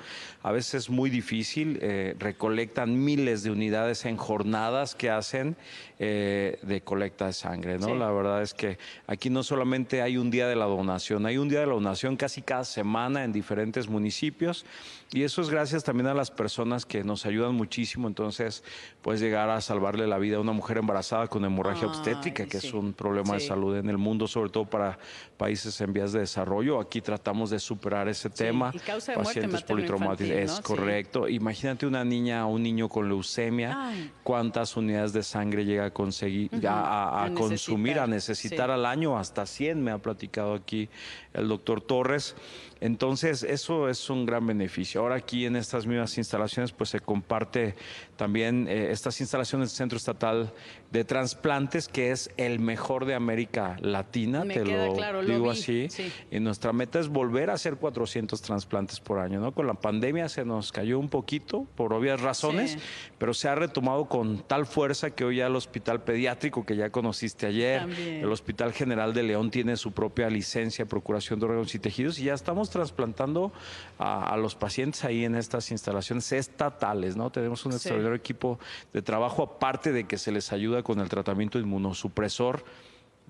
A 0.43 0.51
veces 0.51 0.75
es 0.75 0.91
muy 0.91 1.09
difícil. 1.09 1.79
Eh, 1.83 2.17
recolectan 2.19 3.05
miles 3.05 3.45
de 3.45 3.53
unidades 3.53 4.07
en 4.07 4.17
jornadas 4.17 4.97
que 4.97 5.09
hacen 5.09 5.57
eh, 6.01 6.59
de 6.63 6.81
colecta 6.81 7.27
de 7.27 7.33
sangre. 7.33 7.79
¿no? 7.79 7.95
La 7.95 8.11
verdad 8.11 8.43
es 8.43 8.55
que 8.55 8.79
aquí 9.07 9.31
no 9.31 9.43
solamente 9.43 10.03
hay 10.03 10.17
un 10.17 10.31
día 10.31 10.49
de 10.49 10.57
la 10.57 10.65
donación, 10.65 11.27
hay 11.27 11.37
un 11.37 11.49
día 11.49 11.60
de 11.61 11.67
la 11.67 11.75
Donación 11.75 12.17
casi 12.17 12.43
cada 12.43 12.65
semana 12.65 13.25
en 13.25 13.33
diferentes 13.33 13.89
municipios 13.89 14.65
y 15.13 15.25
eso 15.25 15.43
es 15.43 15.51
gracias 15.51 15.83
también 15.83 16.07
a 16.07 16.15
las 16.15 16.31
personas 16.31 16.87
que 16.87 17.03
nos 17.03 17.27
ayudan 17.27 17.55
muchísimo. 17.57 18.07
Entonces, 18.07 18.63
puedes 19.03 19.21
llegar 19.21 19.51
a 19.51 19.61
salvarle 19.61 20.07
la 20.07 20.19
vida 20.19 20.37
a 20.37 20.41
una 20.41 20.53
mujer 20.53 20.79
embarazada 20.79 21.27
con 21.27 21.45
hemorragia 21.45 21.89
obstétrica, 21.89 22.47
que 22.47 22.59
es 22.59 22.73
un 22.73 22.93
problema 22.93 23.35
de 23.35 23.41
salud 23.41 23.77
en 23.77 23.89
el 23.91 23.99
mundo, 23.99 24.29
sobre 24.29 24.51
todo 24.51 24.67
para 24.67 25.01
países 25.37 25.81
en 25.81 25.93
vías 25.93 26.13
de 26.13 26.21
desarrollo. 26.21 26.79
Aquí 26.79 27.01
tratamos 27.01 27.51
de 27.51 27.59
superar 27.59 28.09
ese 28.09 28.31
tema. 28.31 28.71
Y 28.73 28.79
causa 28.79 29.13
de 29.13 29.19
Pacientes 29.19 29.63
politraumáticos. 29.65 30.37
Es 30.37 30.61
correcto. 30.61 31.29
Imagínate 31.29 31.87
una 31.87 32.05
niña 32.05 32.47
o 32.47 32.51
un 32.51 32.63
niño 32.63 32.89
con 32.89 33.09
leucemia, 33.09 33.93
cuántas 34.23 34.77
unidades 34.77 35.13
de 35.13 35.25
sangre 35.25 35.65
llega 35.65 35.87
a 35.87 35.91
conseguir, 35.91 36.51
a, 36.69 37.29
consumir, 37.35 37.99
a 37.99 38.07
necesitar 38.07 38.71
al 38.71 38.87
año, 38.87 39.19
hasta 39.19 39.45
100 39.45 39.83
me 39.83 39.91
ha 39.91 39.99
platicado 39.99 40.55
aquí 40.55 40.89
el 41.33 41.49
doctor 41.49 41.81
Torres. 41.81 42.37
Entonces, 42.81 43.43
eso 43.43 43.91
es 43.91 44.09
un 44.09 44.25
gran 44.25 44.47
beneficio. 44.47 45.00
Ahora 45.01 45.15
aquí 45.15 45.47
en 45.47 45.57
estas 45.57 45.87
mismas 45.87 46.19
instalaciones, 46.19 46.73
pues 46.73 46.91
se 46.91 47.01
comparte 47.01 47.75
también 48.17 48.69
eh, 48.69 48.91
estas 48.91 49.19
instalaciones 49.21 49.71
del 49.71 49.77
Centro 49.77 49.97
Estatal 49.97 50.53
de 50.91 51.05
Transplantes, 51.05 51.87
que 51.87 52.11
es 52.11 52.31
el 52.37 52.59
mejor 52.59 53.05
de 53.05 53.15
América 53.15 53.77
Latina, 53.81 54.43
te 54.43 54.65
lo 54.65 55.23
digo 55.23 55.51
así. 55.51 55.89
Y 56.31 56.41
nuestra 56.41 56.73
meta 56.73 56.99
es 56.99 57.09
volver 57.09 57.51
a 57.51 57.55
hacer 57.55 57.77
400 57.77 58.43
trasplantes 58.43 58.99
por 59.01 59.19
año, 59.21 59.41
¿no? 59.41 59.53
Con 59.53 59.67
la 59.67 59.75
pandemia 59.75 60.29
se 60.29 60.45
nos 60.45 60.73
cayó 60.73 60.99
un 60.99 61.09
poquito, 61.09 61.67
por 61.77 61.93
obvias 61.93 62.21
razones, 62.21 62.79
pero 63.19 63.35
se 63.35 63.49
ha 63.49 63.55
retomado 63.55 64.07
con 64.07 64.43
tal 64.43 64.67
fuerza 64.67 65.11
que 65.11 65.25
hoy 65.25 65.37
ya 65.37 65.47
el 65.47 65.57
Hospital 65.57 66.03
Pediátrico, 66.03 66.67
que 66.67 66.75
ya 66.75 66.91
conociste 66.91 67.47
ayer, 67.47 67.83
el 67.83 68.31
Hospital 68.33 68.73
General 68.73 69.15
de 69.15 69.23
León 69.23 69.51
tiene 69.51 69.77
su 69.77 69.93
propia 69.93 70.29
licencia 70.29 70.85
de 70.85 70.89
procuración 70.89 71.39
de 71.39 71.47
órganos 71.47 71.75
y 71.75 71.79
tejidos 71.79 72.19
y 72.19 72.25
ya 72.25 72.35
estamos 72.35 72.71
trasplantando 72.71 73.53
a, 73.99 74.37
los 74.37 74.55
pacientes 74.55 75.05
ahí 75.05 75.25
en 75.25 75.35
estas 75.35 75.71
instalaciones 75.71 76.33
estatales, 76.33 77.17
¿no? 77.17 77.31
Tenemos 77.31 77.65
un 77.67 77.73
extraordinario 77.73 78.17
equipo 78.17 78.59
de 78.93 79.03
trabajo, 79.03 79.43
aparte 79.43 79.93
de 79.93 80.05
que 80.05 80.19
se 80.19 80.33
les 80.33 80.53
ayuda 80.53 80.80
con 80.83 81.01
el 81.01 81.09
tratamiento 81.09 81.59
inmunosupresor 81.59 82.65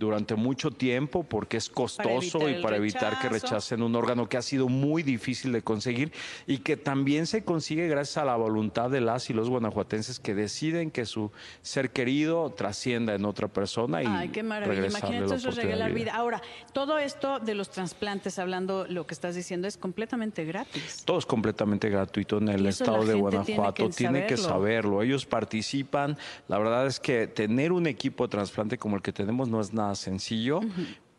durante 0.01 0.35
mucho 0.35 0.71
tiempo 0.71 1.25
porque 1.25 1.59
es 1.59 1.69
costoso 1.69 2.49
y 2.49 2.63
para 2.63 2.77
evitar 2.77 3.21
que 3.21 3.29
rechacen 3.29 3.83
un 3.83 3.95
órgano 3.95 4.31
que 4.31 4.39
ha 4.39 4.43
sido 4.43 4.67
muy 4.67 5.03
difícil 5.03 5.53
de 5.53 5.61
conseguir 5.61 6.11
y 6.47 6.59
que 6.59 6.79
también 6.79 7.27
se 7.27 7.45
consigue 7.45 7.87
gracias 7.87 8.17
a 8.17 8.25
la 8.25 8.35
voluntad 8.35 8.89
de 8.89 9.03
las 9.03 9.29
y 9.29 9.35
los 9.35 9.51
guanajuatenses 9.51 10.19
que 10.19 10.35
deciden 10.35 10.91
que 10.91 11.05
su 11.05 11.31
ser 11.61 11.91
querido 11.91 12.49
trascienda 12.49 13.15
en 13.15 13.27
otra 13.27 13.49
persona 13.49 14.03
y 14.03 14.07
Ay, 14.07 14.31
qué 14.31 14.43
maravilla. 14.43 14.87
Imagínate 14.87 15.35
eso 15.35 15.51
regalar 15.51 15.93
vida. 15.93 16.13
Ahora, 16.15 16.41
todo 16.73 16.99
esto 16.99 17.39
de 17.39 17.55
los 17.55 17.71
trasplantes, 17.71 18.39
hablando 18.39 18.87
lo 18.89 19.07
que 19.07 19.13
estás 19.13 19.35
diciendo, 19.35 19.69
es 19.69 19.77
completamente 19.77 20.47
gratis. 20.47 21.03
Todo 21.05 21.19
es 21.19 21.27
completamente 21.27 21.91
gratuito 21.91 22.39
en 22.39 22.49
el 22.49 22.65
estado 22.65 23.05
de 23.05 23.15
Guanajuato. 23.15 23.91
Tiene 23.91 24.27
que, 24.27 24.39
saberlo. 24.39 25.03
Ellos 25.03 25.27
participan. 25.27 26.17
La 26.49 26.59
verdad 26.59 26.87
es 26.87 26.99
que 27.01 27.27
tener 27.27 27.73
un 27.73 27.87
equipo 27.87 28.25
de 28.25 28.31
trasplante 28.31 28.79
como 28.79 28.97
el 28.97 29.03
que 29.03 29.13
tenemos 29.13 29.51
no 29.51 29.61
es 29.61 29.75
nada 29.75 29.90
sencillo, 29.95 30.61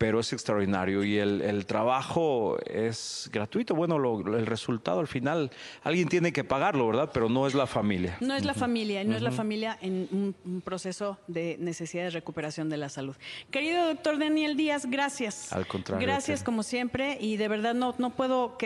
pero 0.02 0.20
es 0.20 0.34
extraordinario 0.34 1.04
y 1.04 1.20
el, 1.20 1.44
el 1.44 1.68
trabajo 1.68 2.58
es 2.66 3.30
gratuito. 3.32 3.76
Bueno, 3.76 3.98
el 4.36 4.48
resultado 4.48 5.00
al 5.00 5.08
final, 5.08 5.52
alguien 5.84 6.10
tiene 6.10 6.34
que 6.34 6.44
pagarlo, 6.44 6.88
¿verdad? 6.88 7.12
Pero 7.14 7.30
no 7.30 7.46
es 7.46 7.54
la 7.54 7.68
familia. 7.68 8.18
No 8.20 8.34
es 8.34 8.44
la 8.44 8.56
familia, 8.56 9.04
no 9.04 9.16
es 9.16 9.22
la 9.22 9.30
familia 9.30 9.78
en 9.80 10.08
un, 10.44 10.62
proceso 10.62 11.20
de 11.28 11.56
necesidad 11.60 12.06
de 12.06 12.10
recuperación 12.10 12.68
de 12.68 12.78
la 12.78 12.90
salud. 12.90 13.16
Querido 13.52 13.86
doctor 13.86 14.18
Daniel 14.18 14.58
Díaz, 14.58 14.88
gracias. 14.88 15.54
Al 15.54 15.68
contrario. 15.68 16.04
Gracias 16.04 16.42
como 16.42 16.64
siempre 16.64 17.20
y 17.22 17.38
de 17.38 17.48
verdad 17.48 17.76
no, 17.76 17.94
no 18.00 18.10
puedo 18.10 18.58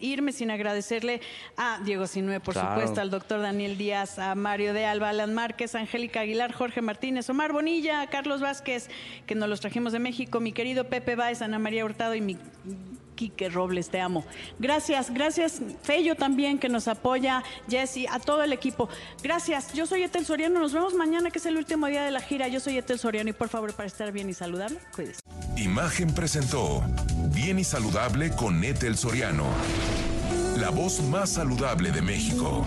irme 0.00 0.32
sin 0.32 0.50
agradecerle 0.50 1.20
a 1.58 1.80
Diego 1.84 2.06
Sinue, 2.06 2.40
por 2.40 2.54
supuesto, 2.54 3.02
al 3.02 3.10
doctor 3.10 3.42
Daniel 3.42 3.76
Díaz, 3.76 4.18
a 4.18 4.34
Mario 4.34 4.72
de 4.72 4.86
Alba, 4.86 5.10
Alan 5.10 5.34
Márquez, 5.34 5.74
Angélica 5.74 6.20
Aguilar, 6.20 6.52
Jorge 6.52 6.80
Martínez, 6.80 7.28
Omar 7.28 7.52
Bonilla, 7.52 8.06
Carlos 8.06 8.40
Vázquez, 8.40 8.88
que 9.26 9.34
nos 9.34 9.50
los 9.50 9.60
trajimos 9.60 9.92
de 9.92 9.98
México, 9.98 10.40
mi 10.40 10.52
querido 10.52 10.77
Pepe 10.84 11.16
Báez, 11.16 11.42
Ana 11.42 11.58
María 11.58 11.84
Hurtado 11.84 12.14
y 12.14 12.20
mi 12.20 12.36
Quique 13.18 13.48
Robles, 13.48 13.90
te 13.90 14.00
amo. 14.00 14.24
Gracias, 14.60 15.10
gracias 15.10 15.60
Fello 15.82 16.14
también 16.14 16.56
que 16.58 16.68
nos 16.68 16.86
apoya, 16.86 17.42
Jesse, 17.68 18.06
a 18.08 18.20
todo 18.20 18.44
el 18.44 18.52
equipo. 18.52 18.88
Gracias, 19.24 19.72
yo 19.72 19.86
soy 19.86 20.04
Etel 20.04 20.24
Soriano, 20.24 20.60
nos 20.60 20.72
vemos 20.72 20.94
mañana 20.94 21.32
que 21.32 21.40
es 21.40 21.46
el 21.46 21.56
último 21.56 21.88
día 21.88 22.04
de 22.04 22.12
la 22.12 22.20
gira. 22.20 22.46
Yo 22.46 22.60
soy 22.60 22.78
Etel 22.78 23.00
Soriano 23.00 23.28
y 23.28 23.32
por 23.32 23.48
favor 23.48 23.74
para 23.74 23.88
estar 23.88 24.12
bien 24.12 24.30
y 24.30 24.34
saludable, 24.34 24.78
cuídese. 24.94 25.20
Imagen 25.56 26.14
presentó 26.14 26.84
Bien 27.34 27.58
y 27.58 27.64
Saludable 27.64 28.30
con 28.30 28.62
Etel 28.62 28.96
Soriano, 28.96 29.46
la 30.56 30.70
voz 30.70 31.02
más 31.02 31.30
saludable 31.30 31.90
de 31.90 32.02
México. 32.02 32.64